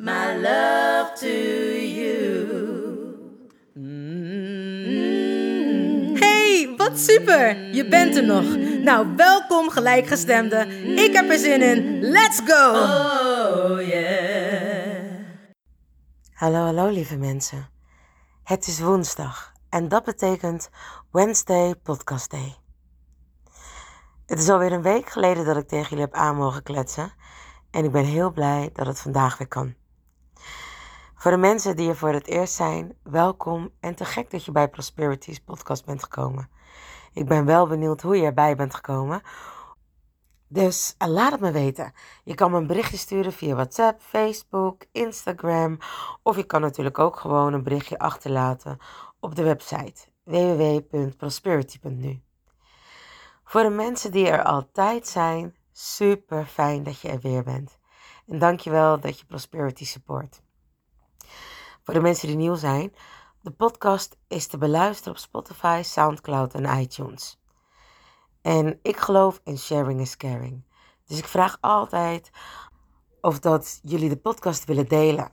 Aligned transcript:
my 0.00 0.34
love 0.36 1.12
to 1.14 1.26
you. 1.26 2.48
Hey, 6.18 6.74
wat 6.76 6.98
super! 6.98 7.74
Je 7.74 7.88
bent 7.88 8.16
er 8.16 8.24
nog. 8.24 8.56
Nou, 8.84 9.16
welkom 9.16 9.70
gelijkgestemde. 9.70 10.66
Ik 10.94 11.12
heb 11.12 11.30
er 11.30 11.38
zin 11.38 11.62
in. 11.62 12.00
Let's 12.00 12.40
go! 12.44 12.70
Oh 12.70 13.80
yeah. 13.86 15.04
Hallo, 16.32 16.64
hallo 16.64 16.88
lieve 16.88 17.16
mensen. 17.16 17.68
Het 18.44 18.66
is 18.66 18.80
woensdag 18.80 19.52
en 19.68 19.88
dat 19.88 20.04
betekent 20.04 20.70
Wednesday 21.10 21.74
Podcast 21.74 22.30
Day. 22.30 22.56
Het 24.26 24.38
is 24.38 24.48
alweer 24.48 24.72
een 24.72 24.82
week 24.82 25.10
geleden 25.10 25.44
dat 25.44 25.56
ik 25.56 25.68
tegen 25.68 25.88
jullie 25.88 26.04
heb 26.04 26.14
aan 26.14 26.36
mogen 26.36 26.62
kletsen 26.62 27.12
en 27.70 27.84
ik 27.84 27.92
ben 27.92 28.04
heel 28.04 28.32
blij 28.32 28.70
dat 28.72 28.86
het 28.86 29.00
vandaag 29.00 29.38
weer 29.38 29.48
kan. 29.48 29.78
Voor 31.20 31.30
de 31.30 31.36
mensen 31.36 31.76
die 31.76 31.88
er 31.88 31.96
voor 31.96 32.12
het 32.12 32.26
eerst 32.26 32.54
zijn, 32.54 32.96
welkom 33.02 33.70
en 33.80 33.94
te 33.94 34.04
gek 34.04 34.30
dat 34.30 34.44
je 34.44 34.52
bij 34.52 34.68
Prosperity's 34.68 35.38
podcast 35.38 35.84
bent 35.84 36.02
gekomen. 36.02 36.50
Ik 37.12 37.26
ben 37.26 37.44
wel 37.44 37.66
benieuwd 37.66 38.00
hoe 38.00 38.16
je 38.16 38.24
erbij 38.24 38.56
bent 38.56 38.74
gekomen. 38.74 39.22
Dus 40.48 40.94
eh, 40.98 41.08
laat 41.08 41.32
het 41.32 41.40
me 41.40 41.50
weten. 41.50 41.92
Je 42.24 42.34
kan 42.34 42.50
me 42.50 42.56
een 42.56 42.66
berichtje 42.66 42.96
sturen 42.96 43.32
via 43.32 43.54
WhatsApp, 43.54 44.00
Facebook, 44.00 44.84
Instagram. 44.92 45.78
Of 46.22 46.36
je 46.36 46.44
kan 46.44 46.60
natuurlijk 46.60 46.98
ook 46.98 47.16
gewoon 47.16 47.52
een 47.52 47.62
berichtje 47.62 47.98
achterlaten 47.98 48.78
op 49.18 49.34
de 49.34 49.42
website 49.42 50.08
www.prosperity.nu. 50.22 52.22
Voor 53.44 53.62
de 53.62 53.70
mensen 53.70 54.12
die 54.12 54.28
er 54.28 54.42
altijd 54.42 55.06
zijn, 55.06 55.56
super 55.72 56.46
fijn 56.46 56.82
dat 56.82 57.00
je 57.00 57.08
er 57.08 57.20
weer 57.20 57.42
bent. 57.42 57.78
En 58.26 58.38
dankjewel 58.38 59.00
dat 59.00 59.18
je 59.18 59.24
Prosperity 59.24 59.84
support. 59.84 60.42
Voor 61.84 61.94
de 61.94 62.00
mensen 62.00 62.28
die 62.28 62.36
nieuw 62.36 62.54
zijn, 62.54 62.94
de 63.40 63.50
podcast 63.50 64.16
is 64.28 64.46
te 64.46 64.58
beluisteren 64.58 65.12
op 65.12 65.18
Spotify, 65.18 65.80
SoundCloud 65.84 66.54
en 66.54 66.80
iTunes. 66.80 67.40
En 68.42 68.78
ik 68.82 68.96
geloof 68.96 69.40
in 69.44 69.58
sharing 69.58 70.00
is 70.00 70.16
caring. 70.16 70.64
Dus 71.06 71.18
ik 71.18 71.26
vraag 71.26 71.56
altijd 71.60 72.30
of 73.20 73.38
dat 73.38 73.80
jullie 73.82 74.08
de 74.08 74.16
podcast 74.16 74.64
willen 74.64 74.88
delen. 74.88 75.32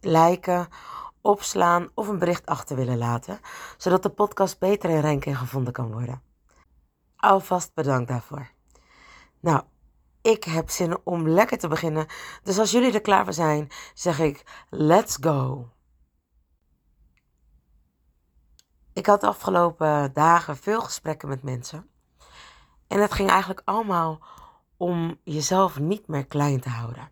Liken, 0.00 0.68
opslaan 1.20 1.88
of 1.94 2.08
een 2.08 2.18
bericht 2.18 2.46
achter 2.46 2.76
willen 2.76 2.98
laten, 2.98 3.40
zodat 3.76 4.02
de 4.02 4.08
podcast 4.08 4.58
beter 4.58 4.90
in 4.90 5.00
ranking 5.00 5.38
gevonden 5.38 5.72
kan 5.72 5.92
worden. 5.92 6.22
Alvast 7.16 7.74
bedankt 7.74 8.08
daarvoor. 8.08 8.50
Nou, 9.40 9.62
ik 10.24 10.44
heb 10.44 10.70
zin 10.70 10.98
om 11.04 11.28
lekker 11.28 11.58
te 11.58 11.68
beginnen. 11.68 12.06
Dus 12.42 12.58
als 12.58 12.70
jullie 12.70 12.92
er 12.92 13.00
klaar 13.00 13.24
voor 13.24 13.32
zijn, 13.32 13.68
zeg 13.94 14.18
ik: 14.18 14.66
let's 14.70 15.16
go. 15.20 15.68
Ik 18.92 19.06
had 19.06 19.20
de 19.20 19.26
afgelopen 19.26 20.12
dagen 20.12 20.56
veel 20.56 20.80
gesprekken 20.80 21.28
met 21.28 21.42
mensen. 21.42 21.90
En 22.86 23.00
het 23.00 23.12
ging 23.12 23.28
eigenlijk 23.28 23.62
allemaal 23.64 24.20
om 24.76 25.20
jezelf 25.24 25.78
niet 25.78 26.08
meer 26.08 26.26
klein 26.26 26.60
te 26.60 26.68
houden. 26.68 27.10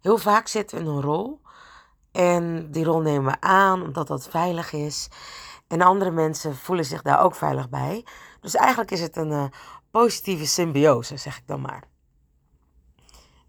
Heel 0.00 0.18
vaak 0.18 0.46
zitten 0.48 0.78
we 0.78 0.84
in 0.84 0.90
een 0.90 1.02
rol. 1.02 1.40
En 2.12 2.70
die 2.70 2.84
rol 2.84 3.00
nemen 3.00 3.32
we 3.32 3.40
aan 3.40 3.82
omdat 3.82 4.06
dat 4.06 4.28
veilig 4.28 4.72
is. 4.72 5.08
En 5.66 5.80
andere 5.80 6.10
mensen 6.10 6.56
voelen 6.56 6.84
zich 6.84 7.02
daar 7.02 7.20
ook 7.20 7.34
veilig 7.34 7.68
bij. 7.68 8.06
Dus 8.40 8.54
eigenlijk 8.54 8.90
is 8.90 9.00
het 9.00 9.16
een 9.16 9.30
uh, 9.30 9.44
positieve 9.90 10.46
symbiose, 10.46 11.16
zeg 11.16 11.38
ik 11.38 11.46
dan 11.46 11.60
maar. 11.60 11.90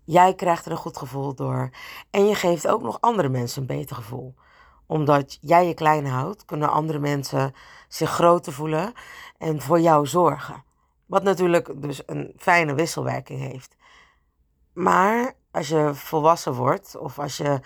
Jij 0.05 0.33
krijgt 0.33 0.65
er 0.65 0.71
een 0.71 0.77
goed 0.77 0.97
gevoel 0.97 1.35
door. 1.35 1.69
En 2.11 2.27
je 2.27 2.35
geeft 2.35 2.67
ook 2.67 2.81
nog 2.81 2.97
andere 3.01 3.29
mensen 3.29 3.61
een 3.61 3.67
beter 3.67 3.95
gevoel. 3.95 4.35
Omdat 4.87 5.37
jij 5.41 5.67
je 5.67 5.73
klein 5.73 6.05
houdt, 6.05 6.45
kunnen 6.45 6.69
andere 6.69 6.99
mensen 6.99 7.53
zich 7.87 8.09
groter 8.09 8.53
voelen 8.53 8.93
en 9.37 9.61
voor 9.61 9.79
jou 9.79 10.07
zorgen. 10.07 10.63
Wat 11.05 11.23
natuurlijk 11.23 11.81
dus 11.81 12.03
een 12.05 12.33
fijne 12.37 12.73
wisselwerking 12.73 13.39
heeft. 13.39 13.75
Maar 14.73 15.33
als 15.51 15.67
je 15.67 15.91
volwassen 15.93 16.53
wordt 16.53 16.97
of 16.97 17.19
als 17.19 17.37
je 17.37 17.59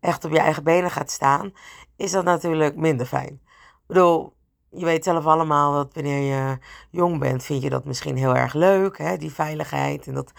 echt 0.00 0.24
op 0.24 0.30
je 0.30 0.38
eigen 0.38 0.64
benen 0.64 0.90
gaat 0.90 1.10
staan, 1.10 1.52
is 1.96 2.10
dat 2.10 2.24
natuurlijk 2.24 2.76
minder 2.76 3.06
fijn. 3.06 3.40
Ik 3.52 3.86
bedoel, 3.86 4.32
je 4.70 4.84
weet 4.84 5.04
zelf 5.04 5.26
allemaal 5.26 5.72
dat 5.72 5.94
wanneer 5.94 6.34
je 6.34 6.58
jong 6.90 7.18
bent, 7.18 7.44
vind 7.44 7.62
je 7.62 7.70
dat 7.70 7.84
misschien 7.84 8.16
heel 8.16 8.36
erg 8.36 8.54
leuk, 8.54 8.98
hè, 8.98 9.16
die 9.16 9.32
veiligheid 9.32 10.06
en 10.06 10.14
dat 10.14 10.32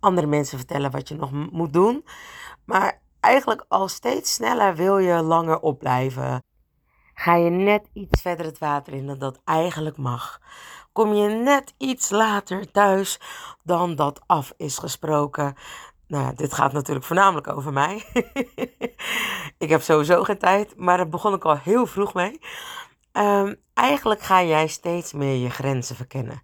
andere 0.00 0.26
mensen 0.26 0.58
vertellen 0.58 0.90
wat 0.90 1.08
je 1.08 1.14
nog 1.14 1.30
moet 1.50 1.72
doen. 1.72 2.04
Maar 2.64 3.00
eigenlijk 3.20 3.64
al 3.68 3.88
steeds 3.88 4.34
sneller 4.34 4.74
wil 4.74 4.98
je 4.98 5.22
langer 5.22 5.60
opblijven. 5.60 6.42
Ga 7.14 7.34
je 7.34 7.50
net 7.50 7.88
iets 7.92 8.20
verder 8.20 8.46
het 8.46 8.58
water 8.58 8.92
in 8.92 9.06
dan 9.06 9.18
dat 9.18 9.40
eigenlijk 9.44 9.96
mag. 9.96 10.40
Kom 10.92 11.14
je 11.14 11.28
net 11.28 11.74
iets 11.78 12.10
later 12.10 12.70
thuis 12.70 13.20
dan 13.62 13.94
dat 13.94 14.20
af 14.26 14.52
is 14.56 14.78
gesproken. 14.78 15.54
Nou, 16.06 16.34
dit 16.34 16.52
gaat 16.52 16.72
natuurlijk 16.72 17.06
voornamelijk 17.06 17.48
over 17.48 17.72
mij. 17.72 18.04
ik 19.58 19.68
heb 19.68 19.82
sowieso 19.82 20.22
geen 20.22 20.38
tijd, 20.38 20.76
maar 20.76 20.96
daar 20.96 21.08
begon 21.08 21.34
ik 21.34 21.44
al 21.44 21.56
heel 21.56 21.86
vroeg 21.86 22.14
mee. 22.14 22.40
Um, 23.12 23.56
eigenlijk 23.74 24.20
ga 24.20 24.42
jij 24.42 24.66
steeds 24.66 25.12
meer 25.12 25.36
je 25.36 25.50
grenzen 25.50 25.96
verkennen. 25.96 26.42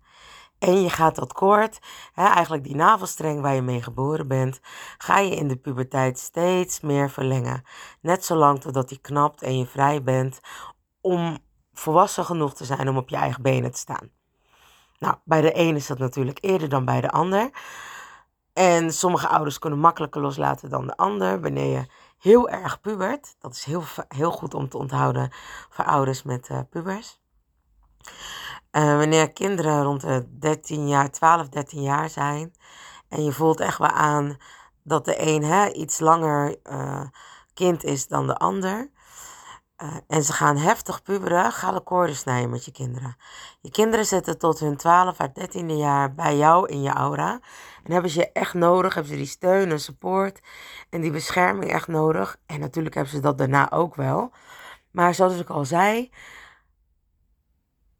En 0.58 0.82
je 0.82 0.90
gaat 0.90 1.14
dat 1.14 1.32
koord, 1.32 1.78
hè, 2.12 2.24
eigenlijk 2.24 2.64
die 2.64 2.76
navelstreng 2.76 3.40
waar 3.40 3.54
je 3.54 3.62
mee 3.62 3.82
geboren 3.82 4.28
bent, 4.28 4.60
ga 4.98 5.18
je 5.18 5.36
in 5.36 5.48
de 5.48 5.56
puberteit 5.56 6.18
steeds 6.18 6.80
meer 6.80 7.10
verlengen. 7.10 7.62
Net 8.00 8.24
zolang 8.24 8.60
totdat 8.60 8.88
die 8.88 9.00
knapt 9.00 9.42
en 9.42 9.58
je 9.58 9.66
vrij 9.66 10.02
bent 10.02 10.40
om 11.00 11.38
volwassen 11.72 12.24
genoeg 12.24 12.54
te 12.54 12.64
zijn 12.64 12.88
om 12.88 12.96
op 12.96 13.08
je 13.08 13.16
eigen 13.16 13.42
benen 13.42 13.70
te 13.70 13.78
staan. 13.78 14.10
Nou, 14.98 15.14
bij 15.24 15.40
de 15.40 15.58
een 15.58 15.76
is 15.76 15.86
dat 15.86 15.98
natuurlijk 15.98 16.38
eerder 16.40 16.68
dan 16.68 16.84
bij 16.84 17.00
de 17.00 17.10
ander. 17.10 17.50
En 18.52 18.92
sommige 18.92 19.28
ouders 19.28 19.58
kunnen 19.58 19.78
makkelijker 19.78 20.20
loslaten 20.20 20.70
dan 20.70 20.86
de 20.86 20.96
ander. 20.96 21.40
Wanneer 21.40 21.78
je 21.78 21.86
heel 22.18 22.48
erg 22.48 22.80
pubert, 22.80 23.36
dat 23.38 23.54
is 23.54 23.64
heel, 23.64 23.82
heel 24.08 24.30
goed 24.30 24.54
om 24.54 24.68
te 24.68 24.78
onthouden 24.78 25.30
voor 25.68 25.84
ouders 25.84 26.22
met 26.22 26.48
uh, 26.48 26.60
pubers. 26.70 27.20
Uh, 28.76 28.96
wanneer 28.96 29.32
kinderen 29.32 29.82
rond 29.82 30.00
de 30.00 30.38
13 30.38 30.88
jaar, 30.88 31.10
12, 31.10 31.48
13 31.48 31.82
jaar 31.82 32.10
zijn. 32.10 32.54
En 33.08 33.24
je 33.24 33.32
voelt 33.32 33.60
echt 33.60 33.78
wel 33.78 33.88
aan 33.88 34.36
dat 34.82 35.04
de 35.04 35.14
een 35.20 35.44
hè, 35.44 35.68
iets 35.68 35.98
langer 35.98 36.56
uh, 36.64 37.02
kind 37.54 37.84
is 37.84 38.06
dan 38.06 38.26
de 38.26 38.36
ander. 38.36 38.90
En 40.06 40.22
ze 40.22 40.32
gaan 40.32 40.56
heftig 40.56 41.02
puberen, 41.02 41.52
ga 41.52 41.72
de 41.72 41.80
koorden 41.80 42.16
snijden 42.16 42.50
met 42.50 42.64
je 42.64 42.72
kinderen. 42.72 43.16
Je 43.60 43.70
kinderen 43.70 44.06
zitten 44.06 44.38
tot 44.38 44.58
hun 44.58 44.76
12 44.76 45.20
à 45.20 45.28
13e 45.28 45.66
jaar 45.66 46.14
bij 46.14 46.36
jou 46.36 46.68
in 46.68 46.82
je 46.82 46.90
aura. 46.90 47.40
En 47.84 47.92
hebben 47.92 48.10
ze 48.10 48.18
je 48.18 48.32
echt 48.32 48.54
nodig, 48.54 48.94
hebben 48.94 49.12
ze 49.12 49.18
die 49.18 49.26
steun 49.26 49.70
en 49.70 49.80
support 49.80 50.40
en 50.90 51.00
die 51.00 51.10
bescherming 51.10 51.72
echt 51.72 51.88
nodig. 51.88 52.36
En 52.46 52.60
natuurlijk 52.60 52.94
hebben 52.94 53.12
ze 53.12 53.20
dat 53.20 53.38
daarna 53.38 53.70
ook 53.70 53.94
wel. 53.94 54.32
Maar 54.90 55.14
zoals 55.14 55.38
ik 55.38 55.50
al 55.50 55.64
zei, 55.64 56.10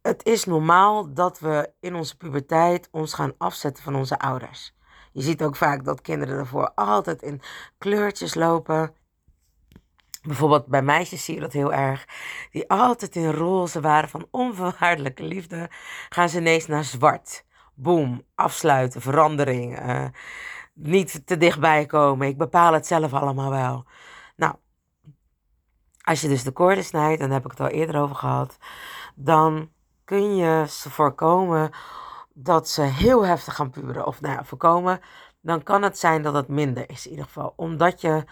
het 0.07 0.25
is 0.25 0.45
normaal 0.45 1.15
dat 1.15 1.39
we 1.39 1.73
in 1.81 1.95
onze 1.95 2.17
puberteit 2.17 2.89
ons 2.91 3.15
gaan 3.15 3.35
afzetten 3.39 3.83
van 3.83 3.95
onze 3.95 4.19
ouders. 4.19 4.75
Je 5.13 5.23
ziet 5.23 5.43
ook 5.43 5.57
vaak 5.57 5.85
dat 5.85 6.01
kinderen 6.01 6.39
ervoor 6.39 6.73
altijd 6.75 7.23
in 7.23 7.41
kleurtjes 7.79 8.35
lopen. 8.35 8.95
Bijvoorbeeld 10.23 10.67
bij 10.67 10.83
meisjes 10.83 11.25
zie 11.25 11.35
je 11.35 11.41
dat 11.41 11.53
heel 11.53 11.73
erg. 11.73 12.07
Die 12.51 12.71
altijd 12.71 13.17
in 13.17 13.31
roze 13.31 13.81
waren 13.81 14.09
van 14.09 14.29
onvoorwaardelijke 14.31 15.23
liefde. 15.23 15.71
Gaan 16.09 16.29
ze 16.29 16.39
ineens 16.39 16.67
naar 16.67 16.85
zwart. 16.85 17.45
Boom, 17.75 18.23
afsluiten, 18.35 19.01
verandering. 19.01 19.79
eh, 19.79 20.05
niet 20.75 21.27
te 21.27 21.37
dichtbij 21.37 21.87
komen. 21.87 22.29
Ik 22.29 22.37
bepaal 22.39 22.73
het 22.73 22.87
zelf 22.87 23.13
allemaal 23.13 23.51
wel. 23.51 23.85
Nou, 24.37 24.55
als 26.03 26.21
je 26.21 26.29
dus 26.29 26.43
de 26.43 26.53
koorden 26.53 26.85
snijdt, 26.85 27.21
en 27.21 27.27
daar 27.27 27.37
heb 27.37 27.45
ik 27.45 27.59
het 27.59 27.61
al 27.61 27.79
eerder 27.79 28.01
over 28.01 28.17
gehad. 28.17 28.57
Dan 29.15 29.75
kun 30.07 30.37
je 30.37 30.65
ze 30.69 30.91
voorkomen 30.91 31.71
dat 32.35 32.69
ze 32.69 32.83
heel 32.83 33.27
heftig 33.27 33.55
gaan 33.55 33.71
puberen. 33.71 34.07
Of 34.07 34.21
nou 34.21 34.35
ja, 34.35 34.45
voorkomen. 34.45 35.01
Dan 35.41 35.63
kan 35.63 35.83
het 35.83 35.99
zijn 35.99 36.23
dat 36.23 36.35
het 36.35 36.49
minder 36.49 36.91
is 36.91 37.05
in 37.05 37.11
ieder 37.11 37.27
geval. 37.27 37.53
Omdat 37.57 38.01
je 38.01 38.25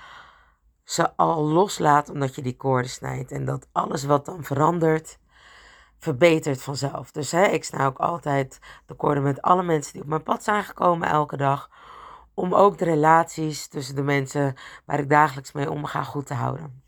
ze 0.84 1.16
al 1.16 1.42
loslaat 1.42 2.10
omdat 2.10 2.34
je 2.34 2.42
die 2.42 2.56
koorden 2.56 2.90
snijdt. 2.90 3.32
En 3.32 3.44
dat 3.44 3.68
alles 3.72 4.04
wat 4.04 4.24
dan 4.24 4.44
verandert, 4.44 5.18
verbetert 5.98 6.62
vanzelf. 6.62 7.10
Dus 7.10 7.30
hè, 7.30 7.44
ik 7.44 7.64
snij 7.64 7.86
ook 7.86 7.98
altijd 7.98 8.58
de 8.86 8.94
koorden 8.94 9.22
met 9.22 9.42
alle 9.42 9.62
mensen 9.62 9.92
die 9.92 10.02
op 10.02 10.08
mijn 10.08 10.22
pad 10.22 10.44
zijn 10.44 10.64
gekomen 10.64 11.08
elke 11.08 11.36
dag. 11.36 11.70
Om 12.34 12.54
ook 12.54 12.78
de 12.78 12.84
relaties 12.84 13.68
tussen 13.68 13.94
de 13.94 14.02
mensen 14.02 14.54
waar 14.84 14.98
ik 14.98 15.10
dagelijks 15.10 15.52
mee 15.52 15.70
omga 15.70 16.02
goed 16.02 16.26
te 16.26 16.34
houden. 16.34 16.83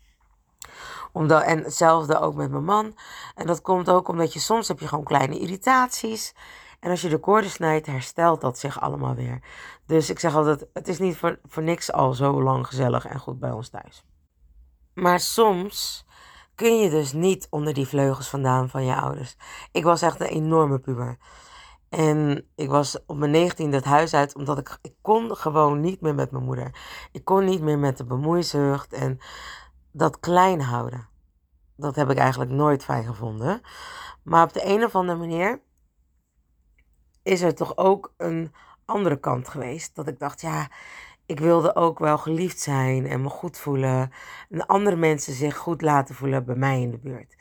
Omdat, 1.11 1.43
en 1.43 1.63
hetzelfde 1.63 2.19
ook 2.19 2.35
met 2.35 2.51
mijn 2.51 2.63
man. 2.63 2.95
En 3.35 3.47
dat 3.47 3.61
komt 3.61 3.89
ook 3.89 4.07
omdat 4.07 4.33
je 4.33 4.39
soms 4.39 4.67
heb 4.67 4.79
je 4.79 4.87
gewoon 4.87 5.03
kleine 5.03 5.39
irritaties. 5.39 6.33
En 6.79 6.89
als 6.89 7.01
je 7.01 7.09
de 7.09 7.19
koorden 7.19 7.49
snijdt, 7.49 7.87
herstelt 7.87 8.41
dat 8.41 8.59
zich 8.59 8.81
allemaal 8.81 9.15
weer. 9.15 9.39
Dus 9.85 10.09
ik 10.09 10.19
zeg 10.19 10.35
altijd, 10.35 10.65
het 10.73 10.87
is 10.87 10.99
niet 10.99 11.17
voor, 11.17 11.39
voor 11.43 11.63
niks 11.63 11.91
al 11.91 12.13
zo 12.13 12.43
lang 12.43 12.67
gezellig 12.67 13.05
en 13.05 13.19
goed 13.19 13.39
bij 13.39 13.51
ons 13.51 13.69
thuis. 13.69 14.03
Maar 14.93 15.19
soms 15.19 16.05
kun 16.55 16.79
je 16.79 16.89
dus 16.89 17.13
niet 17.13 17.47
onder 17.49 17.73
die 17.73 17.87
vleugels 17.87 18.27
vandaan 18.29 18.69
van 18.69 18.85
je 18.85 18.95
ouders. 18.95 19.35
Ik 19.71 19.83
was 19.83 20.01
echt 20.01 20.19
een 20.19 20.27
enorme 20.27 20.79
puber. 20.79 21.17
En 21.89 22.47
ik 22.55 22.69
was 22.69 23.05
op 23.05 23.17
mijn 23.17 23.31
negentiende 23.31 23.75
het 23.75 23.85
huis 23.85 24.13
uit, 24.13 24.35
omdat 24.35 24.57
ik, 24.57 24.77
ik 24.81 24.93
kon 25.01 25.35
gewoon 25.35 25.79
niet 25.79 26.01
meer 26.01 26.15
met 26.15 26.31
mijn 26.31 26.43
moeder. 26.43 26.75
Ik 27.11 27.25
kon 27.25 27.45
niet 27.45 27.61
meer 27.61 27.79
met 27.79 27.97
de 27.97 28.05
bemoeizucht 28.05 28.93
en 28.93 29.19
dat 29.97 30.19
klein 30.19 30.61
houden. 30.61 31.07
Dat 31.75 31.95
heb 31.95 32.09
ik 32.09 32.17
eigenlijk 32.17 32.51
nooit 32.51 32.83
fijn 32.83 33.05
gevonden. 33.05 33.61
Maar 34.23 34.43
op 34.43 34.53
de 34.53 34.65
een 34.65 34.83
of 34.83 34.95
andere 34.95 35.17
manier 35.17 35.61
is 37.23 37.41
er 37.41 37.55
toch 37.55 37.77
ook 37.77 38.13
een 38.17 38.53
andere 38.85 39.19
kant 39.19 39.47
geweest. 39.47 39.95
Dat 39.95 40.07
ik 40.07 40.19
dacht, 40.19 40.41
ja, 40.41 40.69
ik 41.25 41.39
wilde 41.39 41.75
ook 41.75 41.99
wel 41.99 42.17
geliefd 42.17 42.59
zijn 42.59 43.07
en 43.07 43.21
me 43.21 43.29
goed 43.29 43.57
voelen. 43.57 44.11
En 44.49 44.65
andere 44.65 44.95
mensen 44.95 45.33
zich 45.33 45.57
goed 45.57 45.81
laten 45.81 46.15
voelen 46.15 46.45
bij 46.45 46.55
mij 46.55 46.81
in 46.81 46.91
de 46.91 46.99
buurt. 46.99 47.35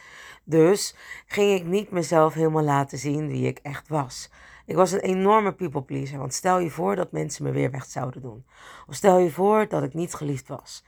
Dus 0.45 0.97
ging 1.27 1.61
ik 1.61 1.67
niet 1.67 1.91
mezelf 1.91 2.35
helemaal 2.35 2.63
laten 2.63 2.99
zien 2.99 3.29
wie 3.29 3.47
ik 3.47 3.59
echt 3.59 3.89
was. 3.89 4.31
Ik 4.67 4.77
was 4.77 4.93
een 4.93 5.01
enorme 5.01 5.53
people 5.53 5.83
pleaser. 5.83 6.19
Want 6.19 6.35
stel 6.35 6.59
je 6.59 6.71
voor 6.71 6.97
dat 6.97 7.13
mensen 7.13 7.45
me 7.45 7.51
weer 7.51 7.71
weg 7.71 7.85
zouden 7.85 8.23
doen. 8.23 8.47
Of 8.87 8.95
stel 8.95 9.19
je 9.19 9.31
voor 9.31 9.69
dat 9.69 9.83
ik 9.83 9.95
niet 9.95 10.15
geliefd 10.15 10.49
was. 10.49 10.85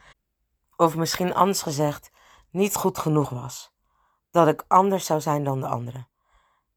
Of 0.79 0.97
misschien 0.97 1.35
anders 1.35 1.63
gezegd, 1.63 2.11
niet 2.51 2.75
goed 2.75 2.99
genoeg 2.99 3.31
was. 3.31 3.73
Dat 4.31 4.49
ik 4.49 4.65
anders 4.69 5.07
zou 5.07 5.21
zijn 5.21 5.45
dan 5.45 5.61
de 5.61 5.67
anderen. 5.67 6.09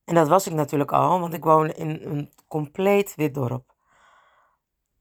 En 0.06 0.16
dat 0.16 0.28
was 0.28 0.48
ik 0.48 0.54
natuurlijk 0.54 0.92
al, 0.92 1.20
want 1.20 1.34
ik 1.34 1.44
woonde 1.44 1.74
in 1.74 2.02
een 2.04 2.32
compleet 2.48 3.16
wit 3.16 3.34
dorp. 3.34 3.74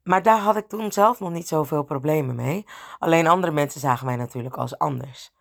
Maar 0.02 0.22
daar 0.22 0.38
had 0.38 0.56
ik 0.56 0.68
toen 0.68 0.92
zelf 0.92 1.20
nog 1.20 1.30
niet 1.30 1.48
zoveel 1.48 1.82
problemen 1.82 2.34
mee. 2.34 2.66
Alleen 2.98 3.26
andere 3.26 3.52
mensen 3.52 3.80
zagen 3.80 4.06
mij 4.06 4.16
natuurlijk 4.16 4.56
als 4.56 4.78
anders. 4.78 5.32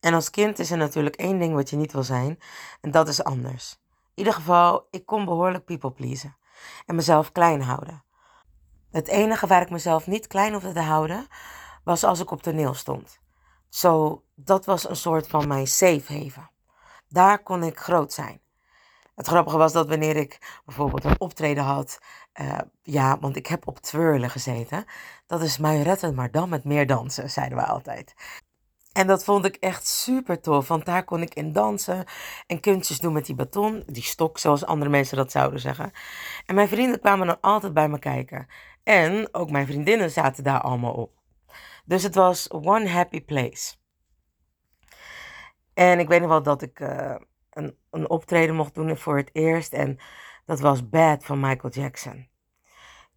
En 0.00 0.14
als 0.14 0.30
kind 0.30 0.58
is 0.58 0.70
er 0.70 0.76
natuurlijk 0.76 1.16
één 1.16 1.38
ding 1.38 1.54
wat 1.54 1.70
je 1.70 1.76
niet 1.76 1.92
wil 1.92 2.02
zijn, 2.02 2.38
en 2.80 2.90
dat 2.90 3.08
is 3.08 3.24
anders. 3.24 3.80
In 3.82 4.12
ieder 4.14 4.32
geval, 4.32 4.86
ik 4.90 5.06
kon 5.06 5.24
behoorlijk 5.24 5.64
people 5.64 5.92
pleasen 5.92 6.36
en 6.86 6.94
mezelf 6.94 7.32
klein 7.32 7.62
houden. 7.62 8.04
Het 8.90 9.08
enige 9.08 9.46
waar 9.46 9.62
ik 9.62 9.70
mezelf 9.70 10.06
niet 10.06 10.26
klein 10.26 10.52
hoefde 10.52 10.72
te 10.72 10.80
houden, 10.80 11.26
was 11.86 12.04
als 12.04 12.20
ik 12.20 12.30
op 12.30 12.42
toneel 12.42 12.74
stond. 12.74 13.18
Zo, 13.68 14.22
dat 14.34 14.64
was 14.64 14.88
een 14.88 14.96
soort 14.96 15.26
van 15.26 15.48
mijn 15.48 15.66
safe 15.66 16.12
haven. 16.12 16.50
Daar 17.08 17.42
kon 17.42 17.62
ik 17.62 17.78
groot 17.78 18.12
zijn. 18.12 18.40
Het 19.14 19.26
grappige 19.26 19.56
was 19.56 19.72
dat 19.72 19.88
wanneer 19.88 20.16
ik 20.16 20.60
bijvoorbeeld 20.64 21.04
een 21.04 21.20
optreden 21.20 21.64
had, 21.64 21.98
uh, 22.40 22.58
ja, 22.82 23.18
want 23.18 23.36
ik 23.36 23.46
heb 23.46 23.66
op 23.66 23.78
twirlen 23.78 24.30
gezeten. 24.30 24.84
Dat 25.26 25.42
is 25.42 25.58
mij 25.58 25.82
retten, 25.82 26.14
maar 26.14 26.30
dan 26.30 26.48
met 26.48 26.64
meer 26.64 26.86
dansen, 26.86 27.30
zeiden 27.30 27.58
we 27.58 27.64
altijd. 27.64 28.14
En 28.92 29.06
dat 29.06 29.24
vond 29.24 29.44
ik 29.44 29.56
echt 29.56 29.86
super 29.86 30.40
tof, 30.40 30.68
want 30.68 30.84
daar 30.86 31.04
kon 31.04 31.22
ik 31.22 31.34
in 31.34 31.52
dansen 31.52 32.04
en 32.46 32.60
kunstjes 32.60 32.98
doen 32.98 33.12
met 33.12 33.26
die 33.26 33.34
baton, 33.34 33.82
die 33.86 34.02
stok, 34.02 34.38
zoals 34.38 34.64
andere 34.64 34.90
mensen 34.90 35.16
dat 35.16 35.30
zouden 35.30 35.60
zeggen. 35.60 35.92
En 36.46 36.54
mijn 36.54 36.68
vrienden 36.68 37.00
kwamen 37.00 37.26
dan 37.26 37.40
altijd 37.40 37.74
bij 37.74 37.88
me 37.88 37.98
kijken. 37.98 38.46
En 38.82 39.28
ook 39.34 39.50
mijn 39.50 39.66
vriendinnen 39.66 40.10
zaten 40.10 40.44
daar 40.44 40.60
allemaal 40.60 40.92
op. 40.92 41.16
Dus 41.86 42.02
het 42.02 42.14
was 42.14 42.50
one 42.50 42.88
happy 42.88 43.24
place. 43.24 43.74
En 45.74 45.98
ik 45.98 46.08
weet 46.08 46.20
nog 46.20 46.28
wel 46.28 46.42
dat 46.42 46.62
ik 46.62 46.80
uh, 46.80 47.14
een, 47.50 47.76
een 47.90 48.10
optreden 48.10 48.54
mocht 48.54 48.74
doen 48.74 48.96
voor 48.96 49.16
het 49.16 49.30
eerst. 49.32 49.72
En 49.72 49.98
dat 50.44 50.60
was 50.60 50.88
Bad 50.88 51.24
van 51.24 51.40
Michael 51.40 51.72
Jackson. 51.72 52.28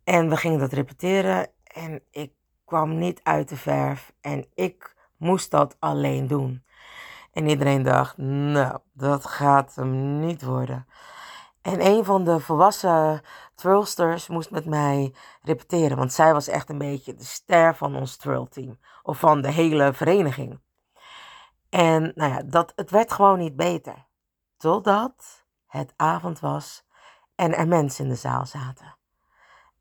En 0.04 0.30
we 0.30 0.38
gingen 0.38 0.60
dat 0.60 0.74
repeteren. 0.74 1.52
En 1.64 2.04
ik 2.12 2.34
kwam 2.66 2.98
niet 2.98 3.20
uit 3.24 3.50
de 3.50 3.58
verf. 3.58 4.14
En 4.22 4.46
ik 4.54 4.96
moest 5.18 5.52
dat 5.52 5.76
alleen 5.80 6.28
doen. 6.28 6.64
En 7.32 7.48
iedereen 7.48 7.84
dacht, 7.84 8.18
nou, 8.18 8.80
dat 8.94 9.26
gaat 9.26 9.76
hem 9.76 10.20
niet 10.20 10.42
worden. 10.42 10.88
En 11.62 11.86
een 11.86 12.06
van 12.06 12.24
de 12.24 12.40
volwassen 12.40 13.22
twirlsters 13.56 14.28
moest 14.28 14.52
met 14.52 14.66
mij 14.66 15.14
repeteren. 15.42 15.98
Want 15.98 16.14
zij 16.14 16.34
was 16.34 16.48
echt 16.48 16.70
een 16.70 16.78
beetje 16.78 17.16
de 17.16 17.24
ster 17.24 17.76
van 17.76 17.96
ons 17.96 18.18
twirlteam. 18.18 18.80
Of 19.04 19.20
van 19.20 19.42
de 19.42 19.52
hele 19.52 19.94
vereniging. 19.94 20.60
En 21.70 22.12
nou 22.16 22.34
ja, 22.34 22.42
dat, 22.44 22.72
het 22.76 22.92
werd 22.92 23.12
gewoon 23.12 23.40
niet 23.40 23.56
beter. 23.56 24.06
Totdat 24.58 25.46
het 25.68 25.94
avond 25.96 26.40
was 26.40 26.88
en 27.36 27.56
er 27.56 27.68
mensen 27.68 28.04
in 28.04 28.10
de 28.10 28.16
zaal 28.16 28.46
zaten. 28.46 28.98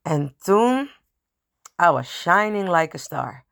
En 0.02 0.36
toen, 0.38 0.90
I 1.82 1.90
was 1.90 2.20
shining 2.20 2.68
like 2.68 2.96
a 2.96 2.98
star. 2.98 3.44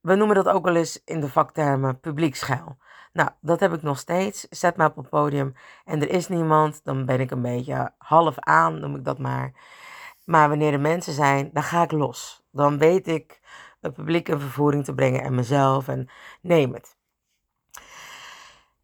We 0.00 0.14
noemen 0.14 0.36
dat 0.36 0.48
ook 0.48 0.64
wel 0.64 0.76
eens 0.76 1.04
in 1.04 1.20
de 1.20 1.28
vaktermen 1.28 2.00
publieksschuil. 2.00 2.76
Nou, 3.16 3.30
dat 3.40 3.60
heb 3.60 3.72
ik 3.72 3.82
nog 3.82 3.98
steeds. 3.98 4.46
Zet 4.50 4.76
me 4.76 4.84
op 4.84 4.96
het 4.96 5.08
podium 5.08 5.54
en 5.84 6.02
er 6.02 6.10
is 6.10 6.28
niemand, 6.28 6.80
dan 6.84 7.06
ben 7.06 7.20
ik 7.20 7.30
een 7.30 7.42
beetje 7.42 7.92
half 7.98 8.38
aan, 8.38 8.80
noem 8.80 8.96
ik 8.96 9.04
dat 9.04 9.18
maar. 9.18 9.52
Maar 10.24 10.48
wanneer 10.48 10.72
er 10.72 10.80
mensen 10.80 11.12
zijn, 11.12 11.50
dan 11.52 11.62
ga 11.62 11.82
ik 11.82 11.92
los. 11.92 12.44
Dan 12.50 12.78
weet 12.78 13.08
ik 13.08 13.40
het 13.80 13.92
publiek 13.92 14.28
in 14.28 14.40
vervoering 14.40 14.84
te 14.84 14.94
brengen 14.94 15.22
en 15.22 15.34
mezelf 15.34 15.88
en 15.88 16.08
neem 16.40 16.74
het. 16.74 16.96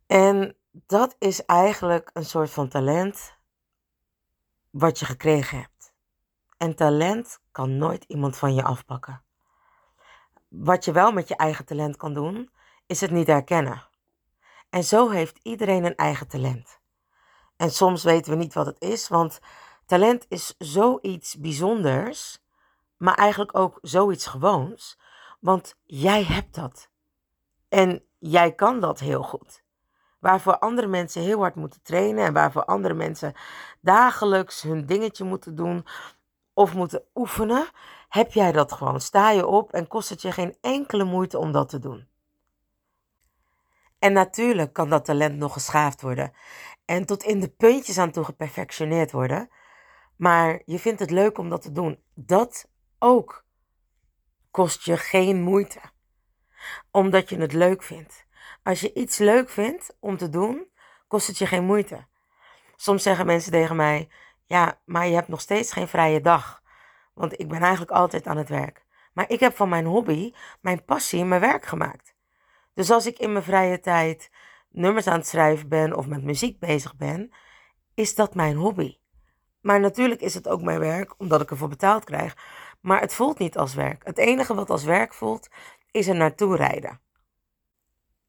En 0.07 0.57
dat 0.71 1.17
is 1.19 1.45
eigenlijk 1.45 2.11
een 2.13 2.25
soort 2.25 2.51
van 2.51 2.69
talent 2.69 3.37
wat 4.71 4.99
je 4.99 5.05
gekregen 5.05 5.59
hebt. 5.59 5.95
En 6.57 6.75
talent 6.75 7.39
kan 7.51 7.77
nooit 7.77 8.05
iemand 8.05 8.37
van 8.37 8.55
je 8.55 8.63
afpakken. 8.63 9.23
Wat 10.49 10.85
je 10.85 10.93
wel 10.93 11.13
met 11.13 11.29
je 11.29 11.37
eigen 11.37 11.65
talent 11.65 11.97
kan 11.97 12.15
doen, 12.15 12.51
is 12.87 13.01
het 13.01 13.11
niet 13.11 13.27
herkennen. 13.27 13.91
En 14.73 14.85
zo 14.85 15.09
heeft 15.11 15.39
iedereen 15.43 15.85
een 15.85 15.97
eigen 15.97 16.29
talent. 16.29 16.81
En 17.57 17.71
soms 17.71 18.03
weten 18.05 18.33
we 18.33 18.39
niet 18.39 18.55
wat 18.55 18.67
het 18.67 18.81
is, 18.81 19.09
want 19.09 19.41
talent 19.87 20.27
is 20.29 20.55
zoiets 20.59 21.39
bijzonders, 21.39 22.43
maar 22.97 23.15
eigenlijk 23.15 23.59
ook 23.59 23.79
zoiets 23.83 24.27
gewoons. 24.27 24.99
Want 25.41 25.77
jij 25.85 26.25
hebt 26.25 26.55
dat. 26.55 26.89
En 27.69 28.05
jij 28.19 28.55
kan 28.55 28.81
dat 28.81 29.01
heel 29.01 29.23
goed. 29.23 29.65
Waarvoor 30.19 30.59
andere 30.59 30.87
mensen 30.87 31.23
heel 31.23 31.39
hard 31.39 31.55
moeten 31.55 31.83
trainen 31.83 32.25
en 32.25 32.33
waarvoor 32.33 32.65
andere 32.65 32.95
mensen 32.95 33.35
dagelijks 33.81 34.63
hun 34.63 34.87
dingetje 34.87 35.25
moeten 35.25 35.55
doen 35.55 35.87
of 36.55 36.75
moeten 36.75 37.05
oefenen, 37.15 37.67
heb 38.09 38.33
jij 38.33 38.53
dat 38.53 38.73
gewoon. 38.73 39.01
Sta 39.01 39.31
je 39.31 39.47
op 39.47 39.73
en 39.73 39.89
kost 39.89 40.09
het 40.09 40.23
je 40.23 40.33
geen 40.33 40.57
enkele 40.61 41.05
moeite 41.05 41.39
om 41.39 41.53
dat 41.53 41.69
te 41.69 41.79
doen. 41.79 42.11
En 44.03 44.13
natuurlijk 44.13 44.73
kan 44.73 44.89
dat 44.89 45.05
talent 45.05 45.37
nog 45.37 45.53
geschaafd 45.53 46.01
worden 46.01 46.33
en 46.85 47.07
tot 47.07 47.23
in 47.23 47.41
de 47.41 47.49
puntjes 47.49 47.99
aan 47.99 48.11
toe 48.11 48.25
geperfectioneerd 48.25 49.13
worden. 49.13 49.49
Maar 50.17 50.63
je 50.65 50.79
vindt 50.79 51.01
het 51.01 51.11
leuk 51.11 51.39
om 51.39 51.49
dat 51.49 51.63
te 51.63 51.73
doen. 51.73 52.03
Dat 52.15 52.69
ook 52.99 53.45
kost 54.51 54.85
je 54.85 54.97
geen 54.97 55.43
moeite. 55.43 55.81
Omdat 56.91 57.29
je 57.29 57.37
het 57.37 57.53
leuk 57.53 57.83
vindt. 57.83 58.27
Als 58.63 58.81
je 58.81 58.93
iets 58.93 59.19
leuk 59.19 59.51
vindt 59.51 59.97
om 60.01 60.17
te 60.17 60.29
doen, 60.29 60.67
kost 61.09 61.27
het 61.27 61.39
je 61.39 61.47
geen 61.47 61.65
moeite. 61.65 62.07
Soms 62.77 63.03
zeggen 63.03 63.27
mensen 63.27 63.53
tegen 63.53 63.77
mij: 63.77 64.09
Ja, 64.45 64.81
maar 64.85 65.07
je 65.07 65.15
hebt 65.15 65.29
nog 65.29 65.41
steeds 65.41 65.73
geen 65.73 65.89
vrije 65.89 66.21
dag. 66.21 66.63
Want 67.15 67.41
ik 67.41 67.49
ben 67.49 67.61
eigenlijk 67.61 67.91
altijd 67.91 68.27
aan 68.27 68.37
het 68.37 68.49
werk. 68.49 68.85
Maar 69.13 69.31
ik 69.31 69.41
heb 69.41 69.57
van 69.57 69.69
mijn 69.69 69.87
hobby, 69.87 70.33
mijn 70.61 70.85
passie, 70.85 71.25
mijn 71.25 71.41
werk 71.41 71.65
gemaakt. 71.65 72.15
Dus 72.75 72.91
als 72.91 73.07
ik 73.07 73.19
in 73.19 73.33
mijn 73.33 73.45
vrije 73.45 73.81
tijd 73.81 74.31
nummers 74.71 75.07
aan 75.07 75.19
het 75.19 75.27
schrijven 75.27 75.69
ben 75.69 75.97
of 75.97 76.07
met 76.07 76.23
muziek 76.23 76.59
bezig 76.59 76.97
ben, 76.97 77.33
is 77.95 78.15
dat 78.15 78.35
mijn 78.35 78.57
hobby. 78.57 78.99
Maar 79.61 79.81
natuurlijk 79.81 80.21
is 80.21 80.35
het 80.35 80.49
ook 80.49 80.63
mijn 80.63 80.79
werk, 80.79 81.15
omdat 81.19 81.41
ik 81.41 81.51
ervoor 81.51 81.69
betaald 81.69 82.05
krijg. 82.05 82.37
Maar 82.81 83.01
het 83.01 83.15
voelt 83.15 83.39
niet 83.39 83.57
als 83.57 83.75
werk. 83.75 84.05
Het 84.05 84.19
enige 84.19 84.55
wat 84.55 84.71
als 84.71 84.85
werk 84.85 85.15
voelt, 85.15 85.49
is 85.91 86.09
er 86.09 86.15
naartoe 86.15 86.57
rijden. 86.57 87.01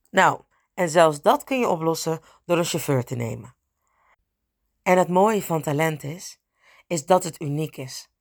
Nou, 0.09 0.41
en 0.73 0.89
zelfs 0.89 1.21
dat 1.21 1.43
kun 1.43 1.59
je 1.59 1.67
oplossen 1.67 2.19
door 2.45 2.57
een 2.57 2.65
chauffeur 2.65 3.03
te 3.03 3.15
nemen. 3.15 3.55
En 4.83 4.97
het 4.97 5.07
mooie 5.07 5.43
van 5.43 5.61
talent 5.61 6.03
is, 6.03 6.41
is 6.87 7.05
dat 7.05 7.23
het 7.23 7.41
uniek 7.41 7.77
is. 7.77 8.11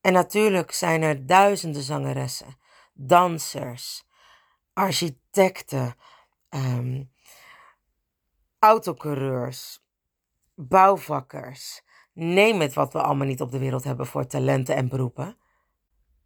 En 0.00 0.12
natuurlijk 0.12 0.72
zijn 0.72 1.02
er 1.02 1.26
duizenden 1.26 1.82
zangeressen, 1.82 2.58
dansers, 2.92 4.07
architecten, 4.78 5.94
um, 6.50 7.10
autocoureurs, 8.58 9.84
bouwvakkers. 10.54 11.82
Neem 12.12 12.60
het 12.60 12.74
wat 12.74 12.92
we 12.92 13.02
allemaal 13.02 13.26
niet 13.26 13.40
op 13.40 13.50
de 13.50 13.58
wereld 13.58 13.84
hebben 13.84 14.06
voor 14.06 14.26
talenten 14.26 14.76
en 14.76 14.88
beroepen. 14.88 15.36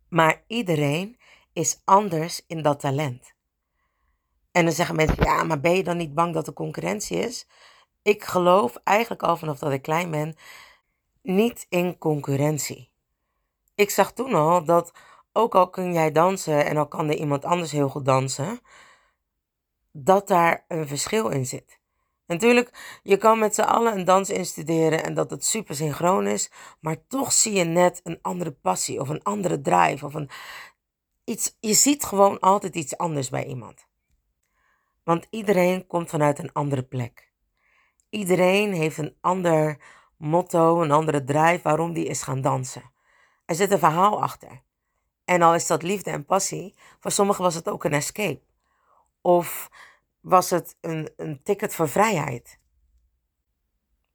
Maar 0.09 0.45
iedereen 0.47 1.19
is 1.53 1.81
anders 1.85 2.45
in 2.47 2.63
dat 2.63 2.81
talent. 2.81 3.35
En 4.51 4.65
dan 4.65 4.75
zeggen 4.75 4.97
mensen, 4.97 5.25
ja, 5.25 5.43
maar 5.43 5.61
ben 5.61 5.77
je 5.77 5.85
dan 5.85 5.97
niet 5.97 6.15
bang 6.15 6.35
dat 6.35 6.47
er 6.47 6.53
concurrentie 6.53 7.19
is? 7.19 7.47
Ik 8.03 8.25
geloof 8.25 8.77
eigenlijk 8.85 9.23
al 9.23 9.37
vanaf 9.37 9.59
dat 9.59 9.73
ik 9.73 9.83
klein 9.83 10.11
ben 10.11 10.37
niet 11.23 11.67
in 11.69 11.99
concurrentie. 11.99 12.91
Ik 13.75 13.91
zag 13.91 14.13
toen 14.13 14.35
al 14.35 14.65
dat 14.65 14.93
ook 15.33 15.55
al 15.55 15.71
kun 15.71 15.93
jij 15.93 16.13
dansen 16.13 16.67
en 16.67 16.77
al 16.77 16.89
kan 16.89 17.09
er 17.09 17.17
iemand 17.17 17.45
anders 17.45 17.73
heel 17.73 17.89
goed 17.89 18.05
dansen, 18.05 18.61
dat 19.93 20.29
daar 20.29 20.65
een 20.69 20.89
verschil 20.89 21.29
in 21.29 21.47
zit. 21.47 21.81
Natuurlijk, 22.27 23.01
je 23.03 23.17
kan 23.17 23.39
met 23.39 23.55
z'n 23.55 23.61
allen 23.61 23.99
een 23.99 24.05
dans 24.05 24.31
instuderen 24.31 25.05
en 25.05 25.15
dat 25.15 25.31
het 25.31 25.45
super 25.45 25.75
synchroon 25.75 26.27
is, 26.27 26.51
maar 26.81 27.07
toch 27.07 27.33
zie 27.33 27.53
je 27.53 27.65
net 27.65 28.01
een 28.05 28.19
andere 28.23 28.53
passie 28.53 29.01
of 29.01 29.09
een 29.09 29.23
andere 29.23 29.61
drive 29.61 30.07
of 30.07 30.15
een 30.15 30.31
iets. 31.25 31.57
Je 31.61 31.75
ziet 31.75 32.05
gewoon 32.05 32.41
altijd 32.41 32.75
iets 32.75 32.97
anders 32.97 33.29
bij 33.29 33.45
iemand. 33.45 33.87
Want 35.05 35.27
iedereen 35.31 35.87
komt 35.87 36.11
vanuit 36.11 36.39
een 36.39 36.53
andere 36.53 36.83
plek. 36.83 37.33
Iedereen 38.11 38.73
heeft 38.73 38.99
een 38.99 39.17
ander 39.21 39.79
motto, 40.17 40.83
een 40.83 40.91
andere 40.91 41.25
drive 41.25 41.61
waarom 41.63 41.93
die 41.93 42.07
is 42.07 42.23
gaan 42.23 42.41
dansen. 42.41 42.93
Er 43.45 43.55
zit 43.55 43.71
een 43.71 43.79
verhaal 43.79 44.23
achter. 44.23 44.63
En 45.25 45.43
al 45.43 45.55
is 45.55 45.67
dat 45.67 45.83
liefde 45.83 46.11
en 46.11 46.25
passie, 46.25 46.75
voor 47.01 47.11
sommigen 47.11 47.43
was 47.43 47.55
het 47.55 47.69
ook 47.69 47.85
een 47.85 47.93
escape. 47.93 48.43
Of 49.21 49.71
was 50.21 50.51
het 50.51 50.77
een, 50.81 51.13
een 51.17 51.43
ticket 51.43 51.75
voor 51.75 51.89
vrijheid. 51.89 52.61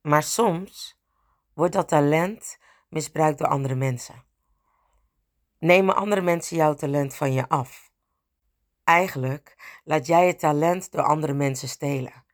Maar 0.02 0.24
soms 0.24 1.00
wordt 1.54 1.74
dat 1.74 1.88
talent 1.88 2.58
misbruikt 2.90 3.38
door 3.38 3.48
andere 3.48 3.76
mensen. 3.76 4.24
Nemen 5.60 5.96
andere 5.96 6.22
mensen 6.22 6.58
jouw 6.58 6.74
talent 6.74 7.16
van 7.16 7.34
je 7.34 7.50
af. 7.50 7.92
Eigenlijk 8.84 9.80
laat 9.84 10.06
jij 10.06 10.28
het 10.28 10.40
talent 10.40 10.92
door 10.92 11.04
andere 11.04 11.34
mensen 11.34 11.68
stelen. 11.68 12.26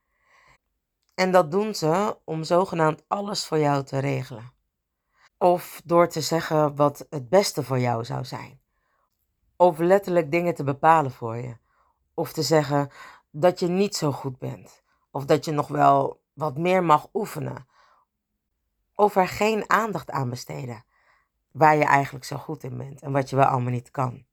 En 1.16 1.32
dat 1.32 1.52
doen 1.52 1.76
ze 1.76 2.18
om 2.24 2.44
zogenaamd 2.44 3.04
alles 3.08 3.46
voor 3.46 3.60
jou 3.60 3.84
te 3.84 4.00
regelen. 4.00 4.54
Of 5.38 5.82
door 5.86 6.08
te 6.08 6.22
zeggen 6.22 6.76
wat 6.76 7.06
het 7.10 7.30
beste 7.30 7.64
voor 7.64 7.80
jou 7.80 8.04
zou 8.04 8.26
zijn. 8.26 8.63
Of 9.64 9.80
letterlijk 9.80 10.32
dingen 10.32 10.56
te 10.56 10.64
bepalen 10.64 11.12
voor 11.12 11.36
je. 11.36 11.58
Of 12.14 12.34
te 12.34 12.42
zeggen 12.42 12.90
dat 13.32 13.60
je 13.60 13.68
niet 13.68 13.96
zo 13.96 14.12
goed 14.12 14.40
bent. 14.40 14.84
Of 15.12 15.26
dat 15.26 15.46
je 15.46 15.52
nog 15.52 15.68
wel 15.68 16.22
wat 16.34 16.58
meer 16.58 16.84
mag 16.84 17.10
oefenen. 17.14 17.68
Of 18.96 19.16
er 19.16 19.28
geen 19.28 19.70
aandacht 19.70 20.12
aan 20.12 20.30
besteden. 20.30 20.86
Waar 21.52 21.76
je 21.76 21.84
eigenlijk 21.84 22.26
zo 22.26 22.38
goed 22.38 22.64
in 22.64 22.78
bent 22.78 23.02
en 23.02 23.12
wat 23.12 23.30
je 23.30 23.36
wel 23.36 23.46
allemaal 23.46 23.72
niet 23.72 23.92
kan. 23.92 24.26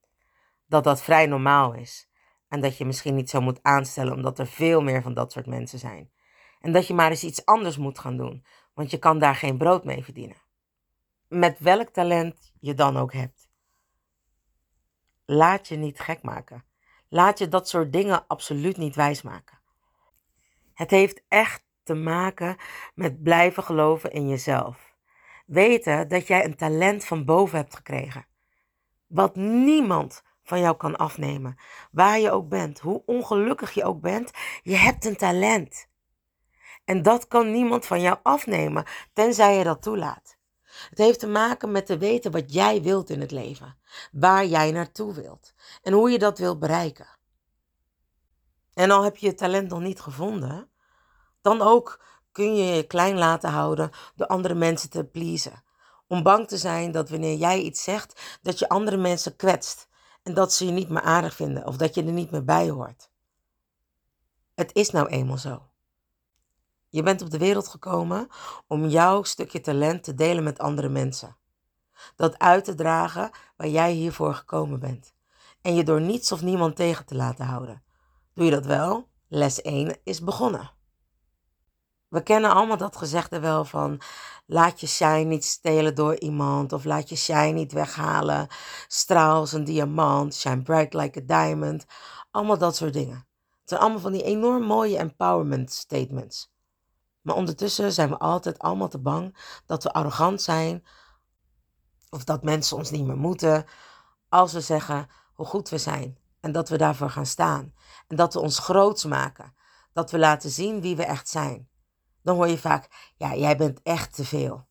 Dat 0.67 0.85
dat 0.85 1.03
vrij 1.03 1.27
normaal 1.27 1.73
is. 1.73 2.09
En 2.49 2.61
dat 2.61 2.77
je 2.77 2.85
misschien 2.85 3.15
niet 3.15 3.31
zo 3.31 3.41
moet 3.41 3.63
aanstellen 3.63 4.13
omdat 4.13 4.39
er 4.39 4.47
veel 4.47 4.83
meer 4.83 5.03
van 5.03 5.15
dat 5.15 5.33
soort 5.33 5.47
mensen 5.47 5.79
zijn. 5.79 6.11
En 6.61 6.73
dat 6.73 6.87
je 6.87 6.95
maar 6.95 7.11
eens 7.11 7.25
iets 7.25 7.45
anders 7.45 7.77
moet 7.77 7.99
gaan 7.99 8.17
doen, 8.17 8.45
want 8.75 8.91
je 8.91 8.99
kan 8.99 9.19
daar 9.19 9.35
geen 9.35 9.59
brood 9.59 9.85
mee 9.85 10.05
verdienen. 10.05 10.43
Met 11.29 11.59
welk 11.59 11.89
talent 11.89 12.53
je 12.61 12.75
dan 12.75 12.97
ook 12.97 13.13
hebt. 13.13 13.50
Laat 15.33 15.69
je 15.69 15.77
niet 15.77 16.01
gek 16.01 16.23
maken. 16.23 16.65
Laat 17.09 17.39
je 17.39 17.49
dat 17.49 17.69
soort 17.69 17.93
dingen 17.93 18.27
absoluut 18.27 18.77
niet 18.77 18.97
wijsmaken. 18.97 19.59
Het 20.75 20.91
heeft 20.91 21.23
echt 21.29 21.65
te 21.83 21.95
maken 21.95 22.57
met 22.95 23.23
blijven 23.23 23.63
geloven 23.63 24.13
in 24.13 24.29
jezelf. 24.29 24.95
Weten 25.47 26.09
dat 26.09 26.27
jij 26.27 26.45
een 26.45 26.57
talent 26.57 27.05
van 27.05 27.25
boven 27.25 27.59
hebt 27.59 27.77
gekregen. 27.77 28.27
Wat 29.07 29.37
niemand 29.37 30.23
van 30.43 30.61
jou 30.61 30.77
kan 30.77 30.97
afnemen. 30.97 31.59
Waar 31.91 32.19
je 32.19 32.31
ook 32.31 32.49
bent, 32.49 32.79
hoe 32.81 33.03
ongelukkig 33.07 33.73
je 33.73 33.85
ook 33.85 34.01
bent, 34.01 34.31
je 34.63 34.77
hebt 34.77 35.05
een 35.05 35.17
talent. 35.17 35.89
En 36.85 37.03
dat 37.03 37.29
kan 37.29 37.51
niemand 37.51 37.87
van 37.87 38.01
jou 38.01 38.19
afnemen, 38.23 38.85
tenzij 39.13 39.57
je 39.57 39.65
dat 39.65 39.83
toelaat. 39.83 40.39
Het 40.89 40.99
heeft 40.99 41.21
te 41.21 41.27
maken 41.27 41.71
met 41.71 41.87
te 41.87 41.99
weten 41.99 42.31
wat 42.31 42.53
jij 42.53 42.83
wilt 42.83 43.11
in 43.11 43.21
het 43.21 43.31
leven, 43.31 43.77
waar 44.13 44.47
jij 44.47 44.71
naartoe 44.71 45.15
wilt 45.15 45.55
en 45.83 45.93
hoe 45.93 46.11
je 46.11 46.19
dat 46.19 46.39
wilt 46.39 46.59
bereiken. 46.59 47.19
En 48.75 48.91
al 48.91 49.03
heb 49.03 49.17
je 49.17 49.27
je 49.27 49.35
talent 49.35 49.69
nog 49.69 49.81
niet 49.81 50.01
gevonden, 50.01 50.71
dan 51.41 51.63
ook 51.63 52.05
kun 52.33 52.57
je 52.57 52.75
je 52.75 52.87
klein 52.87 53.19
laten 53.19 53.51
houden 53.51 53.91
door 54.15 54.27
andere 54.27 54.55
mensen 54.55 54.91
te 54.91 55.05
pleasen. 55.05 55.63
Om 56.07 56.23
bang 56.23 56.49
te 56.49 56.57
zijn 56.57 56.93
dat 56.93 57.09
wanneer 57.09 57.37
jij 57.37 57.61
iets 57.61 57.83
zegt, 57.83 58.39
dat 58.43 58.59
je 58.59 58.69
andere 58.69 58.97
mensen 58.97 59.37
kwetst 59.37 59.89
en 60.23 60.35
dat 60.35 60.53
ze 60.53 60.67
je 60.67 60.73
niet 60.73 60.89
meer 60.89 61.03
aardig 61.03 61.35
vinden 61.35 61.67
of 61.67 61.77
dat 61.77 61.95
je 61.95 62.05
er 62.05 62.13
niet 62.13 62.31
meer 62.31 62.45
bij 62.45 62.71
hoort. 62.71 63.11
Het 64.55 64.75
is 64.75 64.91
nou 64.91 65.09
eenmaal 65.09 65.39
zo. 65.39 65.70
Je 66.91 67.03
bent 67.03 67.23
op 67.23 67.31
de 67.31 67.39
wereld 67.39 67.69
gekomen 67.69 68.29
om 68.67 68.87
jouw 68.87 69.23
stukje 69.23 69.61
talent 69.61 70.05
te 70.05 70.15
delen 70.15 70.45
met 70.45 70.59
andere 70.59 70.89
mensen. 70.89 71.37
Dat 72.17 72.39
uit 72.39 72.65
te 72.65 72.75
dragen 72.75 73.31
waar 73.57 73.69
jij 73.69 73.93
hiervoor 73.93 74.35
gekomen 74.35 74.81
bent. 74.81 75.15
En 75.63 75.75
je 75.75 75.85
door 75.85 76.01
niets 76.01 76.33
of 76.33 76.43
niemand 76.43 76.77
tegen 76.77 77.07
te 77.07 77.15
laten 77.15 77.45
houden. 77.45 77.83
Doe 78.35 78.45
je 78.45 78.51
dat 78.51 78.67
wel? 78.67 79.09
Les 79.29 79.63
1 79.63 79.97
is 80.05 80.21
begonnen. 80.21 80.71
We 82.09 82.23
kennen 82.23 82.51
allemaal 82.51 82.77
dat 82.77 82.97
gezegde 82.97 83.41
wel 83.41 83.65
van 83.65 84.01
laat 84.47 84.81
je 84.81 84.87
shine 84.87 85.25
niet 85.25 85.45
stelen 85.45 85.95
door 85.95 86.19
iemand 86.19 86.73
of 86.73 86.85
laat 86.85 87.09
je 87.09 87.17
shine 87.17 87.53
niet 87.53 87.73
weghalen. 87.73 88.49
Straal 88.89 89.35
als 89.35 89.53
een 89.53 89.65
diamant, 89.65 90.35
shine 90.35 90.63
bright 90.63 90.95
like 90.95 91.21
a 91.21 91.23
diamond. 91.27 91.85
Allemaal 92.31 92.59
dat 92.59 92.77
soort 92.77 92.93
dingen. 92.93 93.27
Het 93.61 93.69
zijn 93.69 93.81
allemaal 93.81 94.01
van 94.01 94.13
die 94.13 94.23
enorm 94.23 94.63
mooie 94.63 94.99
empowerment 94.99 95.73
statements. 95.73 96.53
Maar 97.21 97.35
ondertussen 97.35 97.93
zijn 97.93 98.09
we 98.09 98.19
altijd 98.19 98.59
allemaal 98.59 98.89
te 98.89 98.99
bang 98.99 99.37
dat 99.67 99.83
we 99.83 99.93
arrogant 99.93 100.43
zijn 100.43 100.85
of 102.11 102.25
dat 102.25 102.43
mensen 102.43 102.77
ons 102.77 102.91
niet 102.91 103.07
meer 103.07 103.17
moeten 103.17 103.65
als 104.29 104.53
we 104.53 104.61
zeggen 104.61 105.09
hoe 105.33 105.47
goed 105.47 105.69
we 105.69 105.79
zijn 105.79 106.19
en 106.41 106.53
dat 106.53 106.69
we 106.69 106.77
daarvoor 106.77 107.11
gaan 107.11 107.27
staan 107.27 107.75
en 108.09 108.17
dat 108.17 108.35
we 108.35 108.41
ons 108.41 108.59
groots 108.59 109.05
maken, 109.05 109.55
dat 109.93 110.11
we 110.11 110.19
laten 110.19 110.51
zien 110.51 110.81
wie 110.81 110.97
we 110.97 111.05
echt 111.05 111.29
zijn. 111.29 111.69
Dan 112.23 112.37
hoor 112.37 112.49
je 112.49 112.59
vaak, 112.59 113.13
ja, 113.17 113.35
jij 113.35 113.57
bent 113.57 113.83
echt 113.83 114.15
te 114.15 114.25
veel. 114.25 114.69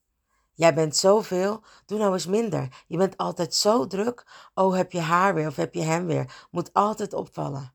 Jij 0.53 0.73
bent 0.73 0.95
zoveel, 0.95 1.63
doe 1.85 1.99
nou 1.99 2.13
eens 2.13 2.25
minder. 2.25 2.83
Je 2.87 2.97
bent 2.97 3.17
altijd 3.17 3.55
zo 3.55 3.87
druk. 3.87 4.27
Oh, 4.53 4.75
heb 4.75 4.91
je 4.91 4.99
haar 4.99 5.33
weer 5.33 5.47
of 5.47 5.55
heb 5.55 5.73
je 5.73 5.81
hem 5.81 6.05
weer? 6.05 6.47
Moet 6.51 6.73
altijd 6.73 7.13
opvallen. 7.13 7.73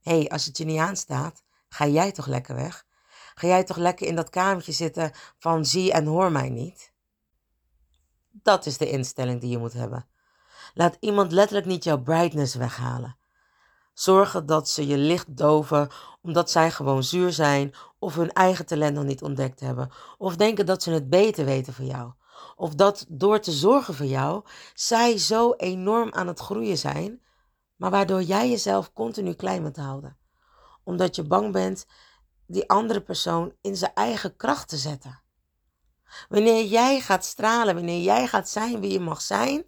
Hé, 0.00 0.18
hey, 0.18 0.28
als 0.28 0.44
het 0.44 0.58
je 0.58 0.64
niet 0.64 0.78
aanstaat, 0.78 1.42
ga 1.68 1.86
jij 1.86 2.12
toch 2.12 2.26
lekker 2.26 2.54
weg? 2.54 2.86
Ga 3.40 3.46
jij 3.46 3.64
toch 3.64 3.76
lekker 3.76 4.06
in 4.06 4.14
dat 4.14 4.30
kamertje 4.30 4.72
zitten 4.72 5.12
van 5.38 5.64
zie 5.64 5.92
en 5.92 6.06
hoor 6.06 6.32
mij 6.32 6.48
niet? 6.48 6.92
Dat 8.30 8.66
is 8.66 8.78
de 8.78 8.90
instelling 8.90 9.40
die 9.40 9.50
je 9.50 9.58
moet 9.58 9.72
hebben. 9.72 10.06
Laat 10.74 10.96
iemand 11.00 11.32
letterlijk 11.32 11.66
niet 11.66 11.84
jouw 11.84 12.02
brightness 12.02 12.54
weghalen. 12.54 13.16
Zorgen 13.92 14.46
dat 14.46 14.68
ze 14.68 14.86
je 14.86 14.96
licht 14.96 15.36
doven 15.36 15.88
omdat 16.22 16.50
zij 16.50 16.70
gewoon 16.70 17.02
zuur 17.02 17.32
zijn 17.32 17.74
of 17.98 18.14
hun 18.14 18.32
eigen 18.32 18.66
talent 18.66 18.94
nog 18.94 19.04
niet 19.04 19.22
ontdekt 19.22 19.60
hebben. 19.60 19.90
Of 20.18 20.36
denken 20.36 20.66
dat 20.66 20.82
ze 20.82 20.90
het 20.90 21.08
beter 21.08 21.44
weten 21.44 21.72
voor 21.72 21.84
jou. 21.84 22.12
Of 22.56 22.74
dat 22.74 23.06
door 23.08 23.40
te 23.40 23.52
zorgen 23.52 23.94
voor 23.94 24.06
jou, 24.06 24.44
zij 24.74 25.18
zo 25.18 25.52
enorm 25.52 26.12
aan 26.12 26.26
het 26.26 26.40
groeien 26.40 26.78
zijn, 26.78 27.22
maar 27.76 27.90
waardoor 27.90 28.22
jij 28.22 28.50
jezelf 28.50 28.92
continu 28.92 29.34
klein 29.34 29.62
moet 29.62 29.76
houden. 29.76 30.16
Omdat 30.84 31.16
je 31.16 31.22
bang 31.22 31.52
bent 31.52 31.86
die 32.52 32.68
andere 32.68 33.00
persoon 33.00 33.54
in 33.60 33.76
zijn 33.76 33.94
eigen 33.94 34.36
kracht 34.36 34.68
te 34.68 34.76
zetten. 34.76 35.22
Wanneer 36.28 36.64
jij 36.64 37.00
gaat 37.00 37.24
stralen, 37.24 37.74
wanneer 37.74 38.02
jij 38.02 38.26
gaat 38.26 38.48
zijn 38.48 38.80
wie 38.80 38.92
je 38.92 39.00
mag 39.00 39.20
zijn, 39.20 39.64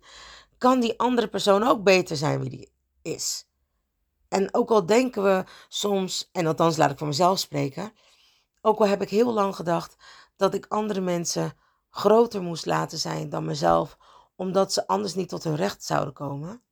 kan 0.58 0.80
die 0.80 0.98
andere 0.98 1.28
persoon 1.28 1.62
ook 1.62 1.82
beter 1.82 2.16
zijn 2.16 2.40
wie 2.40 2.50
die 2.50 2.72
is. 3.02 3.46
En 4.28 4.54
ook 4.54 4.70
al 4.70 4.86
denken 4.86 5.22
we 5.22 5.44
soms, 5.68 6.28
en 6.32 6.46
althans 6.46 6.76
laat 6.76 6.90
ik 6.90 6.98
voor 6.98 7.06
mezelf 7.06 7.38
spreken, 7.38 7.92
ook 8.60 8.78
al 8.78 8.86
heb 8.86 9.02
ik 9.02 9.10
heel 9.10 9.32
lang 9.32 9.56
gedacht 9.56 9.96
dat 10.36 10.54
ik 10.54 10.66
andere 10.68 11.00
mensen 11.00 11.52
groter 11.90 12.42
moest 12.42 12.66
laten 12.66 12.98
zijn 12.98 13.28
dan 13.28 13.44
mezelf, 13.44 13.96
omdat 14.36 14.72
ze 14.72 14.86
anders 14.86 15.14
niet 15.14 15.28
tot 15.28 15.44
hun 15.44 15.56
recht 15.56 15.84
zouden 15.84 16.14
komen, 16.14 16.62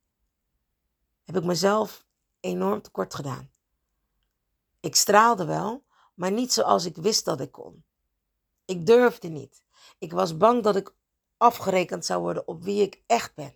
heb 1.23 1.35
ik 1.35 1.43
mezelf 1.43 2.05
enorm 2.39 2.81
tekort 2.81 3.15
gedaan. 3.15 3.49
Ik 4.79 4.95
straalde 4.95 5.45
wel, 5.45 5.83
maar 6.13 6.31
niet 6.31 6.53
zoals 6.53 6.85
ik 6.85 6.95
wist 6.95 7.25
dat 7.25 7.39
ik 7.39 7.51
kon. 7.51 7.83
Ik 8.65 8.85
durfde 8.85 9.27
niet. 9.27 9.61
Ik 9.97 10.11
was 10.11 10.37
bang 10.37 10.63
dat 10.63 10.75
ik 10.75 10.93
afgerekend 11.37 12.05
zou 12.05 12.21
worden 12.21 12.47
op 12.47 12.63
wie 12.63 12.81
ik 12.81 13.01
echt 13.05 13.35
ben. 13.35 13.55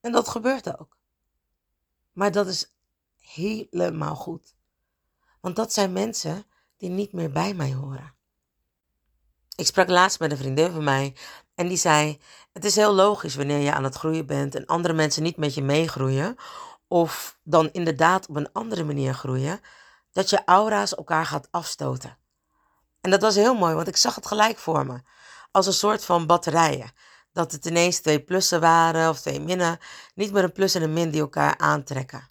En 0.00 0.12
dat 0.12 0.28
gebeurt 0.28 0.78
ook. 0.78 0.96
Maar 2.12 2.32
dat 2.32 2.46
is 2.46 2.72
helemaal 3.18 4.14
goed. 4.14 4.54
Want 5.40 5.56
dat 5.56 5.72
zijn 5.72 5.92
mensen 5.92 6.44
die 6.76 6.90
niet 6.90 7.12
meer 7.12 7.32
bij 7.32 7.54
mij 7.54 7.72
horen. 7.74 8.14
Ik 9.56 9.66
sprak 9.66 9.88
laatst 9.88 10.20
met 10.20 10.30
een 10.30 10.36
vriendin 10.36 10.70
van 10.70 10.84
mij 10.84 11.14
en 11.54 11.68
die 11.68 11.76
zei: 11.76 12.20
Het 12.52 12.64
is 12.64 12.76
heel 12.76 12.94
logisch 12.94 13.34
wanneer 13.34 13.58
je 13.58 13.72
aan 13.72 13.84
het 13.84 13.94
groeien 13.94 14.26
bent 14.26 14.54
en 14.54 14.66
andere 14.66 14.94
mensen 14.94 15.22
niet 15.22 15.36
met 15.36 15.54
je 15.54 15.62
meegroeien, 15.62 16.36
of 16.88 17.38
dan 17.42 17.72
inderdaad 17.72 18.28
op 18.28 18.36
een 18.36 18.52
andere 18.52 18.84
manier 18.84 19.14
groeien, 19.14 19.60
dat 20.12 20.30
je 20.30 20.44
aura's 20.44 20.94
elkaar 20.94 21.26
gaat 21.26 21.48
afstoten. 21.50 22.18
En 23.00 23.10
dat 23.10 23.20
was 23.20 23.34
heel 23.34 23.54
mooi, 23.54 23.74
want 23.74 23.88
ik 23.88 23.96
zag 23.96 24.14
het 24.14 24.26
gelijk 24.26 24.58
voor 24.58 24.86
me. 24.86 25.00
Als 25.50 25.66
een 25.66 25.72
soort 25.72 26.04
van 26.04 26.26
batterijen. 26.26 26.92
Dat 27.32 27.52
het 27.52 27.66
ineens 27.66 28.00
twee 28.00 28.22
plussen 28.22 28.60
waren 28.60 29.08
of 29.08 29.20
twee 29.20 29.40
minnen. 29.40 29.78
Niet 30.14 30.32
meer 30.32 30.44
een 30.44 30.52
plus 30.52 30.74
en 30.74 30.82
een 30.82 30.92
min 30.92 31.10
die 31.10 31.20
elkaar 31.20 31.58
aantrekken. 31.58 32.28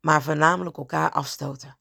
Maar 0.00 0.22
voornamelijk 0.22 0.76
elkaar 0.76 1.10
afstoten. 1.10 1.78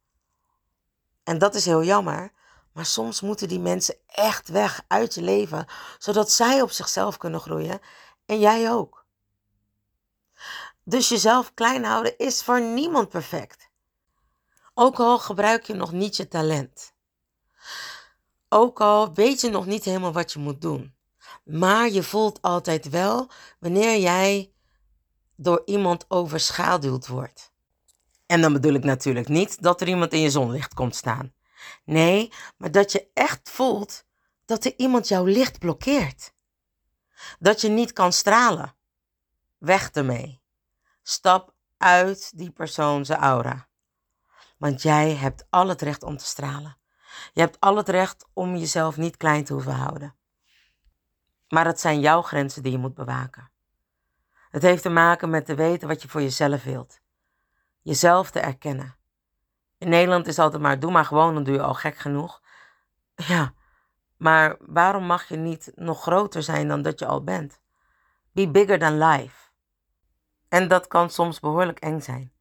En 1.24 1.38
dat 1.38 1.56
is 1.56 1.66
heel 1.66 1.84
jammer. 1.84 2.32
Maar 2.72 2.86
soms 2.86 3.22
moeten 3.22 3.48
die 3.48 3.60
mensen 3.60 3.96
echt 4.08 4.48
weg 4.48 4.84
uit 4.88 5.14
je 5.14 5.22
leven. 5.22 5.66
Zodat 5.98 6.32
zij 6.32 6.62
op 6.62 6.72
zichzelf 6.72 7.18
kunnen 7.18 7.40
groeien. 7.40 7.80
En 8.26 8.40
jij 8.40 8.72
ook. 8.72 9.06
Dus 10.84 11.10
jezelf 11.10 11.54
klein 11.54 11.84
houden 11.84 12.18
is 12.18 12.44
voor 12.44 12.62
niemand 12.62 13.10
perfect. 13.10 13.65
Ook 14.78 15.00
al 15.00 15.20
gebruik 15.20 15.64
je 15.64 15.74
nog 15.74 15.92
niet 15.92 16.16
je 16.16 16.28
talent. 16.28 16.94
Ook 18.50 18.82
al 18.82 19.14
weet 19.14 19.42
je 19.42 19.50
nog 19.50 19.66
niet 19.66 19.84
helemaal 19.84 20.14
wat 20.14 20.34
je 20.34 20.40
moet 20.40 20.62
doen. 20.62 20.96
Maar 21.44 21.90
je 21.90 22.04
voelt 22.04 22.42
altijd 22.42 22.90
wel 22.90 23.30
wanneer 23.60 24.00
jij 24.00 24.54
door 25.36 25.62
iemand 25.66 26.06
overschaduwd 26.08 27.08
wordt. 27.08 27.52
En 28.26 28.42
dan 28.42 28.54
bedoel 28.54 28.74
ik 28.74 28.84
natuurlijk 28.84 29.28
niet 29.28 29.62
dat 29.62 29.82
er 29.82 29.88
iemand 29.88 30.14
in 30.14 30.20
je 30.20 30.30
zonlicht 30.30 30.74
komt 30.74 30.96
staan. 30.96 31.34
Nee, 31.84 32.32
maar 32.58 32.72
dat 32.72 32.92
je 32.92 33.10
echt 33.14 33.50
voelt 33.50 34.06
dat 34.46 34.66
er 34.66 34.74
iemand 34.78 35.08
jouw 35.08 35.26
licht 35.26 35.60
blokkeert. 35.60 36.34
Dat 37.40 37.62
je 37.62 37.70
niet 37.70 37.94
kan 37.94 38.14
stralen. 38.14 38.76
Weg 39.58 39.92
ermee. 39.92 40.42
Stap 41.04 41.54
uit 41.78 42.38
die 42.38 42.52
persoon 42.52 43.06
zijn 43.06 43.20
aura. 43.20 43.68
Want 44.58 44.82
jij 44.82 45.16
hebt 45.16 45.46
al 45.50 45.68
het 45.68 45.82
recht 45.82 46.04
om 46.04 46.18
te 46.18 46.26
stralen. 46.26 46.78
Je 47.34 47.42
hebt 47.42 47.60
al 47.60 47.76
het 47.76 47.90
recht 47.90 48.28
om 48.34 48.56
jezelf 48.56 48.98
niet 48.98 49.18
klein 49.18 49.44
te 49.44 49.54
hoeven 49.54 49.74
houden. 49.74 50.16
Maar 51.48 51.66
het 51.66 51.80
zijn 51.80 52.00
jouw 52.00 52.22
grenzen 52.22 52.64
die 52.64 52.72
je 52.72 52.78
moet 52.78 52.94
bewaken. 52.94 53.52
Het 54.50 54.62
heeft 54.62 54.82
te 54.82 54.90
maken 54.90 55.30
met 55.30 55.46
te 55.46 55.56
weten 55.56 55.88
wat 55.88 56.02
je 56.02 56.08
voor 56.08 56.22
jezelf 56.22 56.64
wilt. 56.64 57.00
Jezelf 57.82 58.32
te 58.32 58.40
erkennen. 58.40 58.96
In 59.78 59.90
Nederland 59.90 60.28
is 60.28 60.40
altijd 60.40 60.62
maar 60.62 60.80
doe 60.80 60.92
maar 60.92 61.06
gewoon, 61.06 61.34
dan 61.34 61.44
doe 61.44 61.54
je 61.54 61.62
al 61.62 61.74
gek 61.74 61.98
genoeg. 61.98 62.42
Ja, 63.16 63.54
maar 64.18 64.56
waarom 64.60 65.06
mag 65.06 65.28
je 65.28 65.38
niet 65.38 65.72
nog 65.76 66.02
groter 66.02 66.44
zijn 66.44 66.68
dan 66.68 66.82
dat 66.82 67.00
je 67.00 67.06
al 67.06 67.24
bent? 67.24 67.60
Be 68.32 68.52
bigger 68.52 68.80
than 68.80 68.98
life. 68.98 69.50
En 70.50 70.68
dat 70.68 70.88
kan 70.88 71.10
soms 71.10 71.40
behoorlijk 71.40 71.80
eng 71.80 72.00
zijn. 72.00 72.32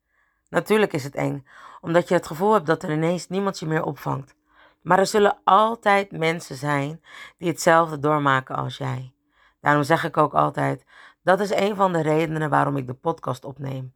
Natuurlijk 0.55 0.93
is 0.93 1.05
het 1.05 1.14
eng, 1.14 1.47
omdat 1.81 2.09
je 2.09 2.14
het 2.14 2.27
gevoel 2.27 2.53
hebt 2.53 2.67
dat 2.67 2.83
er 2.83 2.93
ineens 2.93 3.29
niemand 3.29 3.59
je 3.59 3.67
meer 3.67 3.85
opvangt. 3.85 4.35
Maar 4.83 4.99
er 4.99 5.07
zullen 5.07 5.38
altijd 5.45 6.12
mensen 6.12 6.57
zijn 6.57 7.03
die 7.38 7.49
hetzelfde 7.49 7.99
doormaken 7.99 8.57
als 8.57 8.77
jij. 8.77 9.14
Daarom 9.61 9.83
zeg 9.83 10.05
ik 10.05 10.17
ook 10.17 10.35
altijd: 10.35 10.85
dat 11.23 11.40
is 11.40 11.51
een 11.51 11.77
van 11.77 11.93
de 11.93 12.03
redenen 12.03 12.51
waarom 12.51 12.77
ik 12.77 12.87
de 12.87 12.95
podcast 12.95 13.45
opneem. 13.45 13.95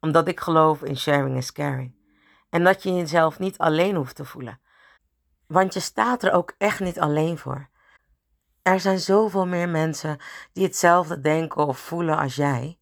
Omdat 0.00 0.28
ik 0.28 0.40
geloof 0.40 0.82
in 0.82 0.96
sharing 0.96 1.36
is 1.36 1.52
caring. 1.52 1.94
En 2.50 2.64
dat 2.64 2.82
je 2.82 2.94
jezelf 2.94 3.38
niet 3.38 3.58
alleen 3.58 3.94
hoeft 3.94 4.16
te 4.16 4.24
voelen. 4.24 4.60
Want 5.46 5.74
je 5.74 5.80
staat 5.80 6.22
er 6.22 6.32
ook 6.32 6.54
echt 6.58 6.80
niet 6.80 7.00
alleen 7.00 7.38
voor. 7.38 7.68
Er 8.62 8.80
zijn 8.80 8.98
zoveel 8.98 9.46
meer 9.46 9.68
mensen 9.68 10.18
die 10.52 10.64
hetzelfde 10.64 11.20
denken 11.20 11.66
of 11.66 11.78
voelen 11.78 12.18
als 12.18 12.34
jij. 12.34 12.78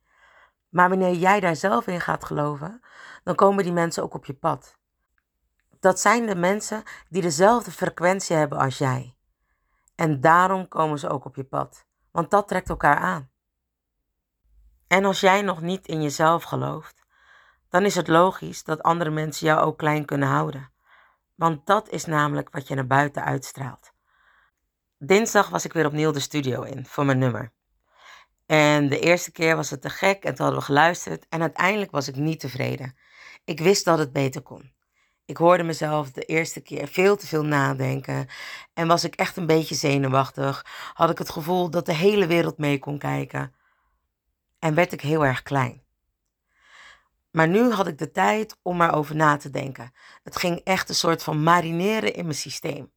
Maar 0.68 0.88
wanneer 0.88 1.14
jij 1.14 1.40
daar 1.40 1.56
zelf 1.56 1.86
in 1.86 2.00
gaat 2.00 2.24
geloven, 2.24 2.82
dan 3.24 3.34
komen 3.34 3.64
die 3.64 3.72
mensen 3.72 4.02
ook 4.02 4.14
op 4.14 4.24
je 4.24 4.34
pad. 4.34 4.78
Dat 5.80 6.00
zijn 6.00 6.26
de 6.26 6.34
mensen 6.34 6.82
die 7.08 7.22
dezelfde 7.22 7.70
frequentie 7.70 8.36
hebben 8.36 8.58
als 8.58 8.78
jij. 8.78 9.16
En 9.94 10.20
daarom 10.20 10.68
komen 10.68 10.98
ze 10.98 11.08
ook 11.08 11.24
op 11.24 11.36
je 11.36 11.44
pad, 11.44 11.86
want 12.10 12.30
dat 12.30 12.48
trekt 12.48 12.68
elkaar 12.68 12.96
aan. 12.96 13.30
En 14.86 15.04
als 15.04 15.20
jij 15.20 15.42
nog 15.42 15.60
niet 15.60 15.86
in 15.86 16.02
jezelf 16.02 16.42
gelooft, 16.42 17.02
dan 17.68 17.84
is 17.84 17.94
het 17.94 18.08
logisch 18.08 18.64
dat 18.64 18.82
andere 18.82 19.10
mensen 19.10 19.46
jou 19.46 19.60
ook 19.60 19.78
klein 19.78 20.04
kunnen 20.04 20.28
houden. 20.28 20.72
Want 21.34 21.66
dat 21.66 21.88
is 21.88 22.04
namelijk 22.04 22.50
wat 22.50 22.68
je 22.68 22.74
naar 22.74 22.86
buiten 22.86 23.24
uitstraalt. 23.24 23.92
Dinsdag 24.98 25.48
was 25.48 25.64
ik 25.64 25.72
weer 25.72 25.86
opnieuw 25.86 26.10
de 26.10 26.20
studio 26.20 26.62
in 26.62 26.86
voor 26.86 27.04
mijn 27.04 27.18
nummer. 27.18 27.52
En 28.46 28.88
de 28.88 28.98
eerste 28.98 29.32
keer 29.32 29.56
was 29.56 29.70
het 29.70 29.82
te 29.82 29.90
gek 29.90 30.24
en 30.24 30.34
toen 30.34 30.44
hadden 30.44 30.58
we 30.58 30.66
geluisterd 30.66 31.26
en 31.28 31.40
uiteindelijk 31.40 31.90
was 31.90 32.08
ik 32.08 32.16
niet 32.16 32.40
tevreden. 32.40 32.96
Ik 33.44 33.60
wist 33.60 33.84
dat 33.84 33.98
het 33.98 34.12
beter 34.12 34.42
kon. 34.42 34.72
Ik 35.24 35.36
hoorde 35.36 35.62
mezelf 35.62 36.10
de 36.10 36.22
eerste 36.22 36.60
keer 36.60 36.88
veel 36.88 37.16
te 37.16 37.26
veel 37.26 37.44
nadenken 37.44 38.28
en 38.72 38.88
was 38.88 39.04
ik 39.04 39.14
echt 39.14 39.36
een 39.36 39.46
beetje 39.46 39.74
zenuwachtig. 39.74 40.66
Had 40.94 41.10
ik 41.10 41.18
het 41.18 41.30
gevoel 41.30 41.70
dat 41.70 41.86
de 41.86 41.94
hele 41.94 42.26
wereld 42.26 42.58
mee 42.58 42.78
kon 42.78 42.98
kijken. 42.98 43.54
En 44.58 44.74
werd 44.74 44.92
ik 44.92 45.00
heel 45.00 45.24
erg 45.24 45.42
klein. 45.42 45.82
Maar 47.30 47.48
nu 47.48 47.70
had 47.70 47.86
ik 47.86 47.98
de 47.98 48.10
tijd 48.10 48.56
om 48.62 48.82
erover 48.82 49.16
na 49.16 49.36
te 49.36 49.50
denken. 49.50 49.92
Het 50.22 50.36
ging 50.36 50.60
echt 50.64 50.88
een 50.88 50.94
soort 50.94 51.22
van 51.22 51.42
marineren 51.42 52.14
in 52.14 52.24
mijn 52.24 52.36
systeem. 52.36 52.92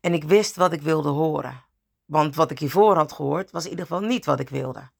En 0.00 0.14
ik 0.14 0.24
wist 0.24 0.56
wat 0.56 0.72
ik 0.72 0.82
wilde 0.82 1.08
horen. 1.08 1.64
Want 2.04 2.34
wat 2.34 2.50
ik 2.50 2.58
hiervoor 2.58 2.96
had 2.96 3.12
gehoord 3.12 3.50
was 3.50 3.64
in 3.64 3.70
ieder 3.70 3.86
geval 3.86 4.02
niet 4.02 4.24
wat 4.24 4.40
ik 4.40 4.48
wilde. 4.48 4.90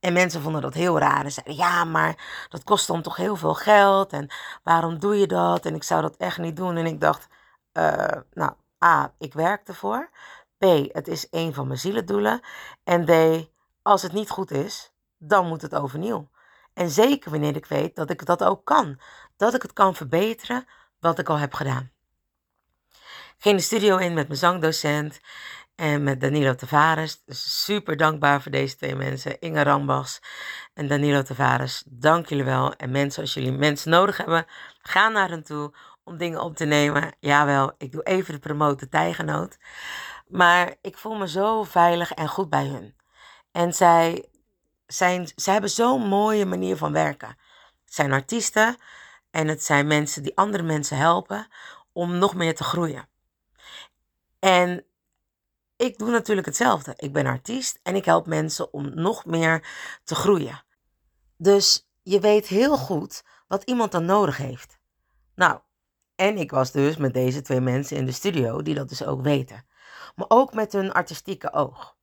En 0.00 0.12
mensen 0.12 0.42
vonden 0.42 0.62
dat 0.62 0.74
heel 0.74 0.98
raar 0.98 1.24
en 1.24 1.32
zeiden: 1.32 1.54
Ja, 1.54 1.84
maar 1.84 2.46
dat 2.48 2.64
kost 2.64 2.86
dan 2.86 3.02
toch 3.02 3.16
heel 3.16 3.36
veel 3.36 3.54
geld. 3.54 4.12
En 4.12 4.30
waarom 4.62 4.98
doe 4.98 5.18
je 5.18 5.26
dat? 5.26 5.66
En 5.66 5.74
ik 5.74 5.82
zou 5.82 6.02
dat 6.02 6.16
echt 6.16 6.38
niet 6.38 6.56
doen. 6.56 6.76
En 6.76 6.86
ik 6.86 7.00
dacht: 7.00 7.28
uh, 7.72 8.06
Nou, 8.32 8.52
A, 8.84 9.14
ik 9.18 9.32
werk 9.32 9.68
ervoor. 9.68 10.10
B, 10.58 10.64
het 10.92 11.08
is 11.08 11.26
een 11.30 11.54
van 11.54 11.66
mijn 11.66 11.78
zielendoelen. 11.78 12.40
En 12.84 13.04
D, 13.04 13.46
als 13.82 14.02
het 14.02 14.12
niet 14.12 14.30
goed 14.30 14.50
is, 14.50 14.92
dan 15.18 15.46
moet 15.46 15.62
het 15.62 15.74
overnieuw. 15.74 16.30
En 16.74 16.90
zeker 16.90 17.30
wanneer 17.30 17.56
ik 17.56 17.66
weet 17.66 17.96
dat 17.96 18.10
ik 18.10 18.26
dat 18.26 18.44
ook 18.44 18.64
kan. 18.64 19.00
Dat 19.36 19.54
ik 19.54 19.62
het 19.62 19.72
kan 19.72 19.94
verbeteren 19.94 20.66
wat 21.00 21.18
ik 21.18 21.28
al 21.28 21.38
heb 21.38 21.54
gedaan. 21.54 21.90
Ging 23.38 23.56
de 23.56 23.62
studio 23.62 23.96
in 23.96 24.14
met 24.14 24.26
mijn 24.26 24.38
zangdocent. 24.38 25.20
En 25.80 26.02
met 26.02 26.20
Danilo 26.20 26.54
Tavares. 26.54 27.22
Dus 27.24 27.64
super 27.64 27.96
dankbaar 27.96 28.42
voor 28.42 28.50
deze 28.50 28.76
twee 28.76 28.94
mensen. 28.94 29.38
Inge 29.38 29.62
Rambas 29.62 30.20
en 30.74 30.88
Danilo 30.88 31.22
Tavares. 31.22 31.82
Dank 31.86 32.26
jullie 32.26 32.44
wel. 32.44 32.74
En 32.74 32.90
mensen, 32.90 33.22
als 33.22 33.34
jullie 33.34 33.52
mensen 33.52 33.90
nodig 33.90 34.16
hebben, 34.16 34.46
ga 34.82 35.08
naar 35.08 35.28
hen 35.28 35.42
toe 35.42 35.74
om 36.04 36.16
dingen 36.16 36.40
op 36.40 36.56
te 36.56 36.64
nemen. 36.64 37.14
Jawel, 37.20 37.72
ik 37.78 37.92
doe 37.92 38.02
even 38.02 38.34
de 38.34 38.40
promote 38.40 38.88
tijgenoot. 38.88 39.58
Maar 40.28 40.74
ik 40.80 40.98
voel 40.98 41.14
me 41.14 41.28
zo 41.28 41.62
veilig 41.62 42.12
en 42.12 42.28
goed 42.28 42.50
bij 42.50 42.66
hun. 42.66 42.96
En 43.52 43.72
zij, 43.72 44.28
zijn, 44.86 45.28
zij 45.34 45.52
hebben 45.52 45.70
zo'n 45.70 46.08
mooie 46.08 46.46
manier 46.46 46.76
van 46.76 46.92
werken. 46.92 47.28
Het 47.84 47.94
zijn 47.94 48.12
artiesten 48.12 48.76
en 49.30 49.48
het 49.48 49.64
zijn 49.64 49.86
mensen 49.86 50.22
die 50.22 50.36
andere 50.36 50.62
mensen 50.62 50.96
helpen 50.96 51.48
om 51.92 52.18
nog 52.18 52.34
meer 52.34 52.54
te 52.54 52.64
groeien. 52.64 53.08
En 54.38 54.84
ik 55.80 55.98
doe 55.98 56.10
natuurlijk 56.10 56.46
hetzelfde. 56.46 56.92
Ik 56.96 57.12
ben 57.12 57.26
artiest 57.26 57.78
en 57.82 57.94
ik 57.94 58.04
help 58.04 58.26
mensen 58.26 58.72
om 58.72 58.94
nog 58.94 59.24
meer 59.24 59.66
te 60.04 60.14
groeien. 60.14 60.64
Dus 61.36 61.88
je 62.02 62.20
weet 62.20 62.46
heel 62.46 62.76
goed 62.76 63.22
wat 63.48 63.62
iemand 63.62 63.92
dan 63.92 64.04
nodig 64.04 64.36
heeft. 64.36 64.78
Nou, 65.34 65.58
en 66.14 66.36
ik 66.36 66.50
was 66.50 66.70
dus 66.72 66.96
met 66.96 67.14
deze 67.14 67.42
twee 67.42 67.60
mensen 67.60 67.96
in 67.96 68.06
de 68.06 68.12
studio 68.12 68.62
die 68.62 68.74
dat 68.74 68.88
dus 68.88 69.04
ook 69.04 69.22
weten. 69.22 69.66
Maar 70.14 70.26
ook 70.28 70.52
met 70.54 70.72
hun 70.72 70.92
artistieke 70.92 71.52
oog. 71.52 71.96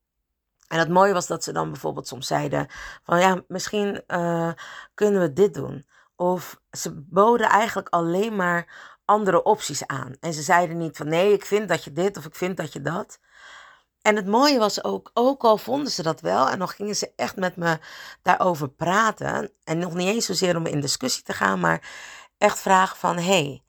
En 0.68 0.80
het 0.80 0.90
mooie 0.90 1.14
was 1.14 1.28
dat 1.28 1.44
ze 1.44 1.52
dan 1.52 1.72
bijvoorbeeld 1.72 2.08
soms 2.08 2.28
zeiden 2.28 2.68
van 3.04 3.20
ja, 3.20 3.44
misschien 3.48 4.04
uh, 4.08 4.52
kunnen 4.94 5.22
we 5.22 5.34
dit 5.34 5.54
doen. 5.54 5.86
Of 6.16 6.62
ze 6.72 6.94
boden 6.94 7.50
eigenlijk 7.50 7.90
alleen 7.90 8.36
maar 8.36 8.96
andere 9.06 9.44
opties 9.44 9.88
aan. 9.88 10.16
En 10.20 10.34
ze 10.34 10.42
zeiden 10.42 10.78
niet 10.78 10.98
van 10.98 11.08
nee, 11.08 11.34
ik 11.34 11.46
vind 11.46 11.68
dat 11.68 11.84
je 11.84 11.92
dit 11.92 12.18
of 12.18 12.26
ik 12.26 12.36
vind 12.36 12.58
dat 12.58 12.74
je 12.74 12.82
dat. 12.82 13.20
En 14.08 14.16
het 14.16 14.28
mooie 14.28 14.60
was 14.60 14.84
ook, 14.84 15.12
ook 15.14 15.44
al 15.44 15.58
vonden 15.58 15.92
ze 15.92 16.04
dat 16.04 16.22
wel 16.22 16.50
en 16.50 16.60
dan 16.60 16.68
gingen 16.70 16.96
ze 16.96 17.12
echt 17.16 17.36
met 17.36 17.56
me 17.56 17.80
daarover 18.22 18.70
praten. 18.70 19.52
En 19.64 19.78
nog 19.78 19.94
niet 19.94 20.08
eens 20.08 20.26
zozeer 20.26 20.56
om 20.56 20.66
in 20.66 20.80
discussie 20.80 21.24
te 21.24 21.34
gaan, 21.34 21.60
maar 21.60 21.90
echt 22.38 22.60
vragen 22.60 22.98
van 22.98 23.18
hé, 23.18 23.62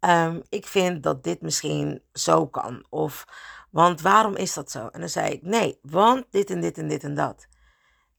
hey, 0.00 0.26
um, 0.26 0.42
ik 0.48 0.66
vind 0.66 1.02
dat 1.02 1.24
dit 1.24 1.40
misschien 1.40 2.02
zo 2.12 2.46
kan. 2.46 2.86
Of 2.88 3.24
want 3.70 4.00
waarom 4.00 4.36
is 4.36 4.54
dat 4.54 4.70
zo? 4.70 4.88
En 4.88 5.00
dan 5.00 5.08
zei 5.08 5.32
ik 5.32 5.42
nee, 5.42 5.78
want 5.82 6.24
dit 6.30 6.50
en 6.50 6.60
dit 6.60 6.78
en 6.78 6.88
dit 6.88 7.04
en 7.04 7.14
dat. 7.14 7.46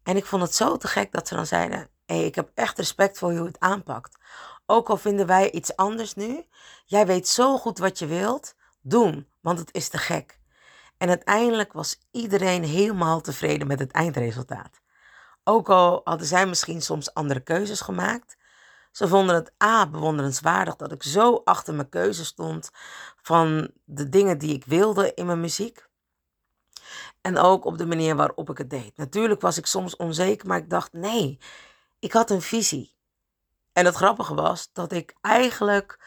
En 0.03 0.17
ik 0.17 0.25
vond 0.25 0.41
het 0.41 0.55
zo 0.55 0.77
te 0.77 0.87
gek 0.87 1.11
dat 1.11 1.27
ze 1.27 1.35
dan 1.35 1.45
zeiden: 1.45 1.79
hé, 2.05 2.15
hey, 2.15 2.25
ik 2.25 2.35
heb 2.35 2.51
echt 2.53 2.77
respect 2.77 3.17
voor 3.17 3.29
hoe 3.29 3.39
je 3.39 3.45
het 3.45 3.59
aanpakt. 3.59 4.17
Ook 4.65 4.89
al 4.89 4.97
vinden 4.97 5.27
wij 5.27 5.51
iets 5.51 5.75
anders 5.75 6.13
nu, 6.13 6.45
jij 6.85 7.05
weet 7.05 7.27
zo 7.27 7.57
goed 7.57 7.77
wat 7.77 7.99
je 7.99 8.05
wilt, 8.05 8.55
doen, 8.81 9.27
want 9.41 9.59
het 9.59 9.73
is 9.73 9.89
te 9.89 9.97
gek. 9.97 10.43
En 10.97 11.09
uiteindelijk 11.09 11.73
was 11.73 11.99
iedereen 12.11 12.63
helemaal 12.63 13.21
tevreden 13.21 13.67
met 13.67 13.79
het 13.79 13.91
eindresultaat. 13.91 14.81
Ook 15.43 15.69
al 15.69 16.01
hadden 16.03 16.27
zij 16.27 16.45
misschien 16.45 16.81
soms 16.81 17.13
andere 17.13 17.39
keuzes 17.39 17.81
gemaakt. 17.81 18.37
Ze 18.91 19.07
vonden 19.07 19.35
het 19.35 19.53
A 19.63 19.87
bewonderenswaardig 19.87 20.75
dat 20.75 20.91
ik 20.91 21.03
zo 21.03 21.41
achter 21.43 21.73
mijn 21.73 21.89
keuze 21.89 22.25
stond 22.25 22.69
van 23.21 23.71
de 23.83 24.09
dingen 24.09 24.37
die 24.37 24.53
ik 24.53 24.65
wilde 24.65 25.13
in 25.13 25.25
mijn 25.25 25.39
muziek. 25.39 25.87
En 27.21 27.37
ook 27.37 27.65
op 27.65 27.77
de 27.77 27.85
manier 27.85 28.15
waarop 28.15 28.49
ik 28.49 28.57
het 28.57 28.69
deed. 28.69 28.97
Natuurlijk 28.97 29.41
was 29.41 29.57
ik 29.57 29.65
soms 29.65 29.95
onzeker, 29.95 30.47
maar 30.47 30.57
ik 30.57 30.69
dacht 30.69 30.93
nee, 30.93 31.39
ik 31.99 32.11
had 32.11 32.29
een 32.29 32.41
visie. 32.41 32.95
En 33.73 33.85
het 33.85 33.95
grappige 33.95 34.33
was 34.33 34.69
dat 34.73 34.91
ik 34.91 35.15
eigenlijk 35.21 35.99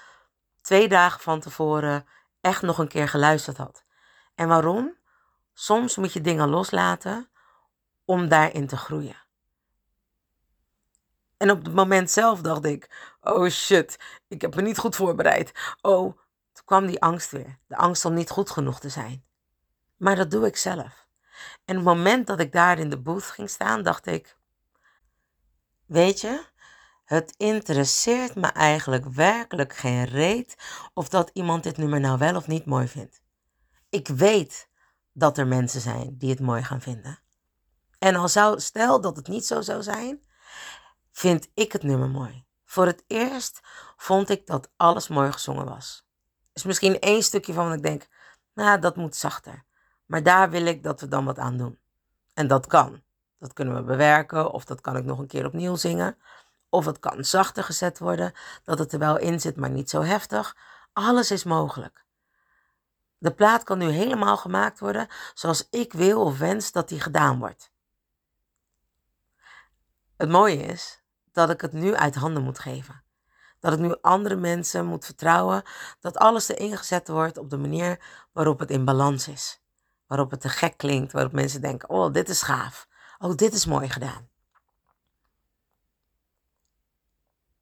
twee 0.61 0.89
dagen 0.89 1.21
van 1.21 1.41
tevoren 1.41 2.07
echt 2.41 2.63
nog 2.63 2.79
een 2.79 2.89
keer 2.89 3.09
geluisterd 3.09 3.57
had. 3.57 3.85
En 4.39 4.49
waarom? 4.49 4.97
Soms 5.53 5.97
moet 5.97 6.13
je 6.13 6.21
dingen 6.21 6.49
loslaten 6.49 7.29
om 8.05 8.29
daarin 8.29 8.67
te 8.67 8.77
groeien. 8.77 9.17
En 11.37 11.51
op 11.51 11.65
het 11.65 11.75
moment 11.75 12.11
zelf 12.11 12.41
dacht 12.41 12.65
ik: 12.65 13.15
oh 13.21 13.49
shit, 13.49 13.99
ik 14.29 14.41
heb 14.41 14.55
me 14.55 14.63
niet 14.63 14.79
goed 14.79 14.97
voorbereid. 14.97 15.75
Oh, 15.81 16.19
toen 16.53 16.65
kwam 16.65 16.87
die 16.87 17.01
angst 17.01 17.31
weer. 17.31 17.59
De 17.67 17.77
angst 17.77 18.05
om 18.05 18.15
niet 18.15 18.31
goed 18.31 18.51
genoeg 18.51 18.81
te 18.81 18.89
zijn. 18.89 19.25
Maar 19.97 20.17
dat 20.17 20.31
doe 20.31 20.47
ik 20.47 20.57
zelf. 20.57 21.07
En 21.65 21.79
op 21.79 21.85
het 21.85 21.95
moment 21.97 22.27
dat 22.27 22.41
ik 22.41 22.53
daar 22.53 22.79
in 22.79 22.91
de 22.91 23.01
booth 23.01 23.25
ging 23.25 23.51
staan, 23.51 23.83
dacht 23.83 24.07
ik: 24.07 24.37
Weet 25.87 26.21
je, 26.21 26.45
het 27.05 27.35
interesseert 27.37 28.35
me 28.35 28.47
eigenlijk 28.47 29.05
werkelijk 29.05 29.77
geen 29.77 30.05
reet 30.05 30.57
of 30.95 31.09
dat 31.09 31.31
iemand 31.33 31.63
dit 31.63 31.77
nummer 31.77 32.01
nou 32.01 32.19
wel 32.19 32.37
of 32.37 32.47
niet 32.47 32.67
mooi 32.67 32.89
vindt. 32.89 33.27
Ik 33.91 34.09
weet 34.09 34.69
dat 35.13 35.39
er 35.39 35.47
mensen 35.47 35.81
zijn 35.81 36.19
die 36.19 36.31
het 36.31 36.41
mooi 36.41 36.63
gaan 36.63 36.81
vinden. 36.81 37.19
En 37.99 38.17
al 38.17 38.29
zou, 38.29 38.61
stel 38.61 39.01
dat 39.01 39.17
het 39.17 39.29
niet 39.29 39.47
zo 39.47 39.61
zou 39.61 39.83
zijn, 39.83 40.23
vind 41.13 41.49
ik 41.55 41.73
het 41.73 41.83
nummer 41.83 42.09
mooi. 42.09 42.47
Voor 42.65 42.87
het 42.87 43.05
eerst 43.07 43.61
vond 43.97 44.29
ik 44.29 44.47
dat 44.47 44.71
alles 44.77 45.09
mooi 45.09 45.33
gezongen 45.33 45.65
was. 45.65 46.07
Er 46.39 46.51
is 46.53 46.65
misschien 46.65 47.01
één 47.01 47.23
stukje 47.23 47.53
van 47.53 47.67
wat 47.67 47.77
ik 47.77 47.83
denk, 47.83 48.09
nou, 48.55 48.81
dat 48.81 48.97
moet 48.97 49.17
zachter. 49.17 49.65
Maar 50.07 50.23
daar 50.23 50.51
wil 50.51 50.67
ik 50.67 50.83
dat 50.83 51.01
we 51.01 51.09
dan 51.09 51.25
wat 51.25 51.39
aan 51.39 51.57
doen. 51.57 51.79
En 52.35 52.47
dat 52.47 52.67
kan. 52.67 53.03
Dat 53.39 53.53
kunnen 53.53 53.75
we 53.75 53.83
bewerken, 53.83 54.51
of 54.51 54.65
dat 54.65 54.81
kan 54.81 54.97
ik 54.97 55.05
nog 55.05 55.19
een 55.19 55.27
keer 55.27 55.47
opnieuw 55.47 55.77
zingen. 55.77 56.19
Of 56.69 56.85
het 56.85 56.99
kan 56.99 57.25
zachter 57.25 57.65
gezet 57.65 57.99
worden, 57.99 58.33
dat 58.65 58.79
het 58.79 58.93
er 58.93 58.99
wel 58.99 59.19
in 59.19 59.41
zit, 59.41 59.57
maar 59.57 59.71
niet 59.71 59.91
zo 59.91 60.03
heftig. 60.03 60.57
Alles 60.93 61.31
is 61.31 61.45
mogelijk. 61.45 62.07
De 63.19 63.35
plaat 63.35 63.63
kan 63.63 63.79
nu 63.79 63.89
helemaal 63.89 64.37
gemaakt 64.37 64.79
worden 64.79 65.09
zoals 65.35 65.67
ik 65.71 65.93
wil 65.93 66.21
of 66.21 66.39
wens 66.39 66.73
dat 66.73 66.89
die 66.89 67.01
gedaan 67.01 67.39
wordt. 67.39 67.71
Het 70.17 70.29
mooie 70.29 70.63
is 70.63 71.03
dat 71.33 71.51
ik 71.51 71.61
het 71.61 71.73
nu 71.73 71.95
uit 71.95 72.15
handen 72.15 72.43
moet 72.43 72.59
geven. 72.59 73.03
Dat 73.61 73.73
ik 73.73 73.79
nu 73.79 73.95
andere 74.01 74.37
mensen 74.37 74.87
moet 74.87 75.05
vertrouwen 75.05 75.63
dat 76.01 76.17
alles 76.17 76.49
erin 76.49 76.77
gezet 76.77 77.09
wordt 77.09 77.39
op 77.39 77.51
de 77.51 77.57
manier 77.57 78.01
waarop 78.33 78.59
het 78.59 78.71
in 78.71 78.85
balans 78.85 79.29
is. 79.29 79.63
Waarop 80.07 80.31
het 80.31 80.41
te 80.41 80.49
gek 80.49 80.77
klinkt, 80.77 81.13
waarop 81.13 81.33
mensen 81.33 81.61
denken: 81.61 81.89
oh, 81.89 82.13
dit 82.13 82.29
is 82.29 82.43
gaaf. 82.43 82.89
Oh, 83.19 83.35
dit 83.35 83.53
is 83.53 83.67
mooi 83.67 83.89
gedaan. 83.89 84.29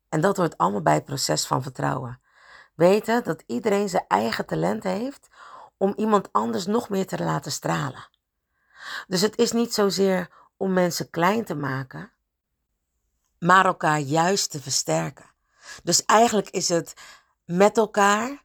En 0.09 0.21
dat 0.21 0.37
hoort 0.37 0.59
allemaal 0.59 0.83
bij 0.83 0.95
het 0.95 1.05
proces 1.05 1.47
van 1.47 1.62
vertrouwen. 1.62 2.21
Weten 2.75 3.25
dat 3.25 3.42
iedereen 3.47 3.88
zijn 3.88 4.05
eigen 4.09 4.47
talent 4.47 4.83
heeft 4.83 5.29
om 5.76 5.92
iemand 5.96 6.32
anders 6.32 6.66
nog 6.66 6.88
meer 6.88 7.06
te 7.06 7.24
laten 7.24 7.52
stralen. 7.52 8.08
Dus 9.06 9.20
het 9.20 9.36
is 9.36 9.52
niet 9.52 9.74
zozeer 9.74 10.28
om 10.56 10.72
mensen 10.72 11.10
klein 11.10 11.44
te 11.44 11.54
maken, 11.54 12.12
maar 13.38 13.64
elkaar 13.64 13.98
juist 13.98 14.50
te 14.50 14.62
versterken. 14.62 15.30
Dus 15.82 16.04
eigenlijk 16.04 16.50
is 16.50 16.68
het 16.68 16.94
met 17.44 17.76
elkaar, 17.76 18.44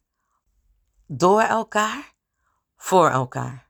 door 1.08 1.42
elkaar, 1.42 2.14
voor 2.78 3.10
elkaar. 3.10 3.70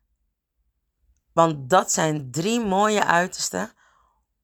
Want 1.33 1.69
dat 1.69 1.91
zijn 1.91 2.31
drie 2.31 2.65
mooie 2.65 3.05
uitersten 3.05 3.71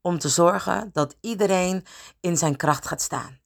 om 0.01 0.19
te 0.19 0.29
zorgen 0.29 0.89
dat 0.93 1.17
iedereen 1.21 1.85
in 2.19 2.37
zijn 2.37 2.55
kracht 2.55 2.87
gaat 2.87 3.01
staan. 3.01 3.39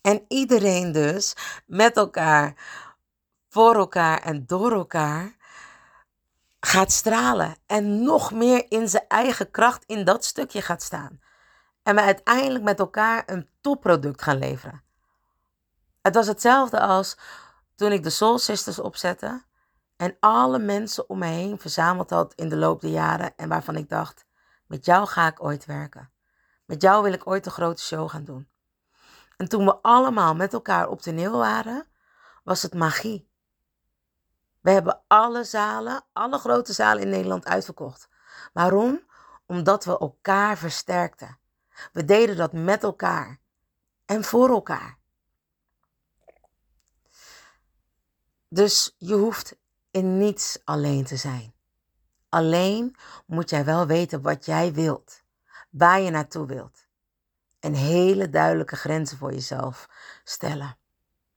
En 0.00 0.24
iedereen 0.28 0.92
dus 0.92 1.34
met 1.66 1.96
elkaar, 1.96 2.54
voor 3.54 3.74
elkaar 3.74 4.22
en 4.22 4.46
door 4.46 4.72
elkaar 4.72 5.36
gaat 6.60 6.92
stralen. 6.92 7.56
En 7.66 8.02
nog 8.02 8.32
meer 8.32 8.66
in 8.68 8.88
zijn 8.88 9.04
eigen 9.08 9.50
kracht 9.50 9.84
in 9.84 10.04
dat 10.04 10.24
stukje 10.24 10.62
gaat 10.62 10.82
staan. 10.82 11.20
En 11.82 11.94
we 11.94 12.00
uiteindelijk 12.00 12.64
met 12.64 12.78
elkaar 12.78 13.22
een 13.26 13.48
topproduct 13.60 14.22
gaan 14.22 14.38
leveren. 14.38 14.82
Het 16.02 16.14
was 16.14 16.26
hetzelfde 16.26 16.80
als 16.80 17.18
toen 17.74 17.92
ik 17.92 18.02
de 18.02 18.10
Soul 18.10 18.38
Sisters 18.38 18.78
opzette. 18.78 19.44
En 19.96 20.16
alle 20.20 20.58
mensen 20.58 21.08
om 21.08 21.18
me 21.18 21.26
heen 21.26 21.58
verzameld 21.58 22.10
had 22.10 22.34
in 22.34 22.48
de 22.48 22.56
loop 22.56 22.80
der 22.80 22.90
jaren. 22.90 23.36
En 23.36 23.48
waarvan 23.48 23.76
ik 23.76 23.88
dacht, 23.88 24.26
met 24.66 24.84
jou 24.84 25.06
ga 25.06 25.26
ik 25.26 25.42
ooit 25.42 25.64
werken. 25.64 26.10
Met 26.64 26.82
jou 26.82 27.02
wil 27.02 27.12
ik 27.12 27.26
ooit 27.26 27.46
een 27.46 27.52
grote 27.52 27.82
show 27.82 28.10
gaan 28.10 28.24
doen. 28.24 28.48
En 29.36 29.48
toen 29.48 29.64
we 29.64 29.76
allemaal 29.82 30.34
met 30.34 30.52
elkaar 30.52 30.88
op 30.88 31.00
toneel 31.00 31.38
waren, 31.38 31.86
was 32.44 32.62
het 32.62 32.74
magie. 32.74 33.32
We 34.64 34.70
hebben 34.70 35.02
alle 35.06 35.44
zalen, 35.44 36.04
alle 36.12 36.38
grote 36.38 36.72
zalen 36.72 37.02
in 37.02 37.08
Nederland 37.08 37.46
uitverkocht. 37.46 38.08
Waarom? 38.52 39.02
Omdat 39.46 39.84
we 39.84 39.98
elkaar 39.98 40.58
versterkten. 40.58 41.38
We 41.92 42.04
deden 42.04 42.36
dat 42.36 42.52
met 42.52 42.82
elkaar 42.82 43.40
en 44.04 44.24
voor 44.24 44.48
elkaar. 44.48 44.98
Dus 48.48 48.94
je 48.98 49.14
hoeft 49.14 49.56
in 49.90 50.18
niets 50.18 50.58
alleen 50.64 51.04
te 51.04 51.16
zijn. 51.16 51.54
Alleen 52.28 52.96
moet 53.26 53.50
jij 53.50 53.64
wel 53.64 53.86
weten 53.86 54.22
wat 54.22 54.44
jij 54.44 54.72
wilt, 54.72 55.22
waar 55.70 56.00
je 56.00 56.10
naartoe 56.10 56.46
wilt. 56.46 56.86
En 57.60 57.74
hele 57.74 58.30
duidelijke 58.30 58.76
grenzen 58.76 59.18
voor 59.18 59.32
jezelf 59.32 59.88
stellen. 60.22 60.76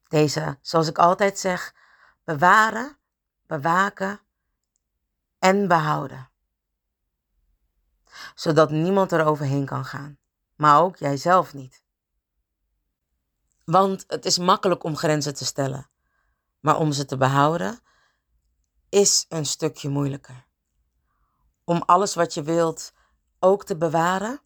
Deze, 0.07 0.57
zoals 0.61 0.87
ik 0.87 0.97
altijd 0.97 1.39
zeg, 1.39 1.75
bewaren, 2.23 2.96
bewaken 3.47 4.19
en 5.39 5.67
behouden. 5.67 6.29
Zodat 8.35 8.71
niemand 8.71 9.11
er 9.11 9.25
overheen 9.25 9.65
kan 9.65 9.85
gaan, 9.85 10.17
maar 10.55 10.81
ook 10.81 10.97
jijzelf 10.97 11.53
niet. 11.53 11.83
Want 13.63 14.03
het 14.07 14.25
is 14.25 14.37
makkelijk 14.37 14.83
om 14.83 14.95
grenzen 14.95 15.35
te 15.35 15.45
stellen, 15.45 15.89
maar 16.59 16.77
om 16.77 16.91
ze 16.91 17.05
te 17.05 17.17
behouden 17.17 17.79
is 18.89 19.25
een 19.29 19.45
stukje 19.45 19.89
moeilijker 19.89 20.47
om 21.67 21.83
alles 21.85 22.15
wat 22.15 22.33
je 22.33 22.43
wilt 22.43 22.93
ook 23.39 23.65
te 23.65 23.77
bewaren, 23.77 24.41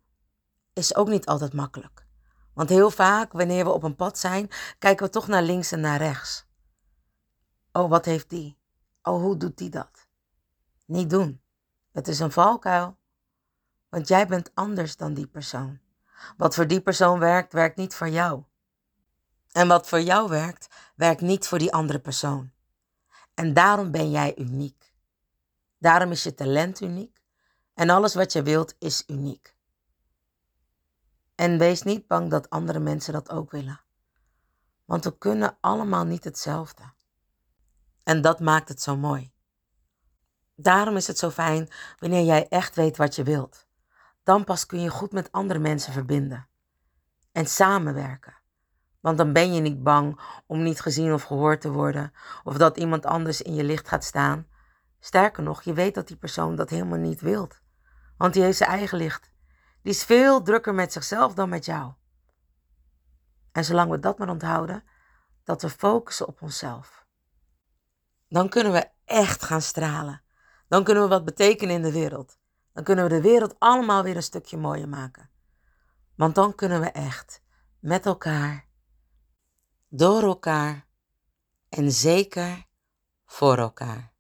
is 0.74 0.96
ook 0.96 1.08
niet 1.08 1.26
altijd 1.26 1.54
makkelijk. 1.54 2.06
Want 2.54 2.70
heel 2.70 2.92
vaak, 2.92 3.32
wanneer 3.32 3.64
we 3.64 3.72
op 3.72 3.84
een 3.84 3.96
pad 3.96 4.18
zijn, 4.18 4.50
kijken 4.80 5.06
we 5.06 5.12
toch 5.12 5.28
naar 5.28 5.44
links 5.44 5.72
en 5.72 5.80
naar 5.80 5.98
rechts. 5.98 6.46
Oh, 7.72 7.90
wat 7.90 8.06
heeft 8.06 8.30
die? 8.30 8.58
Oh, 9.04 9.22
hoe 9.22 9.38
doet 9.38 9.58
die 9.58 9.70
dat? 9.70 10.08
Niet 10.86 11.10
doen. 11.10 11.42
Het 11.92 12.08
is 12.08 12.20
een 12.20 12.32
valkuil. 12.32 12.98
Want 13.90 14.08
jij 14.08 14.28
bent 14.28 14.52
anders 14.54 14.98
dan 14.98 15.14
die 15.14 15.28
persoon. 15.28 15.80
Wat 16.38 16.56
voor 16.56 16.68
die 16.68 16.82
persoon 16.82 17.20
werkt, 17.20 17.54
werkt 17.54 17.78
niet 17.78 17.96
voor 17.96 18.10
jou. 18.10 18.44
En 19.52 19.68
wat 19.68 19.88
voor 19.88 20.02
jou 20.02 20.30
werkt, 20.30 20.68
werkt 20.96 21.22
niet 21.22 21.48
voor 21.48 21.58
die 21.58 21.74
andere 21.74 22.00
persoon. 22.00 22.52
En 23.34 23.54
daarom 23.54 23.92
ben 23.92 24.12
jij 24.12 24.38
uniek. 24.38 24.94
Daarom 25.78 26.12
is 26.12 26.24
je 26.24 26.34
talent 26.34 26.82
uniek. 26.82 27.22
En 27.74 27.90
alles 27.90 28.14
wat 28.14 28.34
je 28.34 28.44
wilt 28.44 28.76
is 28.80 29.04
uniek. 29.08 29.56
En 31.36 31.58
wees 31.58 31.82
niet 31.82 32.08
bang 32.08 32.30
dat 32.30 32.50
andere 32.50 32.80
mensen 32.80 33.14
dat 33.14 33.30
ook 33.30 33.52
willen. 33.52 33.82
Want 34.86 35.04
we 35.04 35.18
kunnen 35.18 35.58
allemaal 35.60 36.06
niet 36.06 36.24
hetzelfde. 36.24 36.84
En 38.12 38.22
dat 38.22 38.40
maakt 38.40 38.70
het 38.70 38.82
zo 38.82 38.98
mooi. 38.98 39.32
Daarom 40.56 40.96
is 40.96 41.08
het 41.08 41.18
zo 41.18 41.30
fijn 41.30 41.70
wanneer 42.00 42.24
jij 42.24 42.48
echt 42.48 42.76
weet 42.76 42.98
wat 42.98 43.16
je 43.16 43.24
wilt. 43.24 43.68
Dan 44.24 44.44
pas 44.44 44.66
kun 44.66 44.82
je 44.82 44.90
goed 44.90 45.12
met 45.12 45.32
andere 45.32 45.60
mensen 45.60 45.94
verbinden. 45.94 46.48
En 47.32 47.46
samenwerken. 47.46 48.36
Want 49.00 49.18
dan 49.18 49.34
ben 49.34 49.54
je 49.54 49.62
niet 49.62 49.84
bang 49.84 50.22
om 50.46 50.64
niet 50.64 50.80
gezien 50.80 51.14
of 51.14 51.24
gehoord 51.24 51.62
te 51.62 51.72
worden. 51.72 52.14
Of 52.44 52.58
dat 52.58 52.78
iemand 52.78 53.06
anders 53.06 53.42
in 53.42 53.56
je 53.56 53.64
licht 53.64 53.88
gaat 53.88 54.04
staan. 54.04 54.48
Sterker 55.00 55.44
nog, 55.44 55.62
je 55.62 55.74
weet 55.74 55.96
dat 55.96 56.08
die 56.08 56.18
persoon 56.18 56.56
dat 56.56 56.70
helemaal 56.70 57.00
niet 57.00 57.22
wilt. 57.22 57.62
Want 58.18 58.34
die 58.34 58.44
heeft 58.44 58.58
zijn 58.58 58.70
eigen 58.70 58.98
licht. 58.98 59.32
Die 59.82 59.92
is 59.92 60.04
veel 60.04 60.42
drukker 60.42 60.74
met 60.74 60.92
zichzelf 60.92 61.34
dan 61.34 61.50
met 61.50 61.66
jou. 61.66 61.94
En 63.52 63.66
zolang 63.66 63.92
we 63.92 64.00
dat 64.00 64.18
maar 64.18 64.30
onthouden, 64.30 64.84
dat 65.44 65.62
we 65.62 65.70
focussen 65.70 66.28
op 66.28 66.42
onszelf, 66.42 67.01
dan 68.32 68.50
kunnen 68.50 68.72
we 68.72 68.90
echt 69.06 69.44
gaan 69.44 69.62
stralen. 69.62 70.22
Dan 70.68 70.84
kunnen 70.84 71.04
we 71.04 71.10
wat 71.10 71.26
betekenen 71.26 71.76
in 71.76 71.82
de 71.82 71.92
wereld. 71.92 72.38
Dan 72.74 72.84
kunnen 72.84 73.04
we 73.04 73.10
de 73.10 73.22
wereld 73.22 73.56
allemaal 73.60 74.04
weer 74.04 74.16
een 74.16 74.24
stukje 74.24 74.58
mooier 74.58 74.90
maken. 74.90 75.30
Want 76.16 76.36
dan 76.36 76.56
kunnen 76.56 76.80
we 76.82 76.92
echt 76.92 77.42
met 77.80 78.06
elkaar, 78.06 78.68
door 79.88 80.24
elkaar 80.24 80.88
en 81.70 81.92
zeker 81.92 82.66
voor 83.26 83.58
elkaar. 83.58 84.14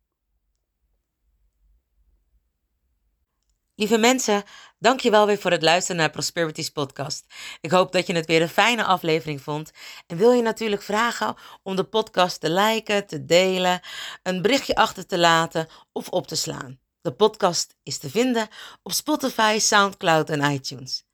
Lieve 3.75 3.97
mensen, 3.97 4.43
dankjewel 4.81 5.25
weer 5.25 5.37
voor 5.37 5.51
het 5.51 5.61
luisteren 5.61 6.01
naar 6.01 6.09
Prosperities 6.09 6.69
podcast. 6.69 7.25
Ik 7.61 7.71
hoop 7.71 7.91
dat 7.91 8.07
je 8.07 8.13
het 8.13 8.25
weer 8.25 8.41
een 8.41 8.49
fijne 8.49 8.83
aflevering 8.83 9.41
vond. 9.41 9.71
En 10.07 10.17
wil 10.17 10.31
je 10.31 10.41
natuurlijk 10.41 10.81
vragen 10.81 11.35
om 11.63 11.75
de 11.75 11.83
podcast 11.83 12.39
te 12.39 12.49
liken, 12.49 13.07
te 13.07 13.25
delen, 13.25 13.81
een 14.23 14.41
berichtje 14.41 14.75
achter 14.75 15.05
te 15.05 15.17
laten 15.17 15.67
of 15.91 16.09
op 16.09 16.27
te 16.27 16.35
slaan. 16.35 16.79
De 17.01 17.11
podcast 17.13 17.75
is 17.83 17.97
te 17.97 18.09
vinden 18.09 18.47
op 18.83 18.91
Spotify, 18.91 19.57
SoundCloud 19.59 20.29
en 20.29 20.51
iTunes. 20.51 21.05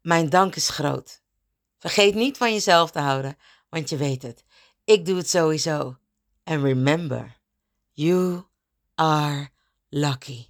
Mijn 0.00 0.28
dank 0.28 0.54
is 0.54 0.68
groot. 0.68 1.22
Vergeet 1.78 2.14
niet 2.14 2.36
van 2.36 2.52
jezelf 2.52 2.90
te 2.90 2.98
houden, 2.98 3.36
want 3.68 3.88
je 3.88 3.96
weet 3.96 4.22
het. 4.22 4.44
Ik 4.84 5.06
doe 5.06 5.16
het 5.16 5.28
sowieso. 5.28 5.96
And 6.44 6.62
remember, 6.62 7.36
you 7.92 8.44
are 8.94 9.50
lucky. 9.88 10.49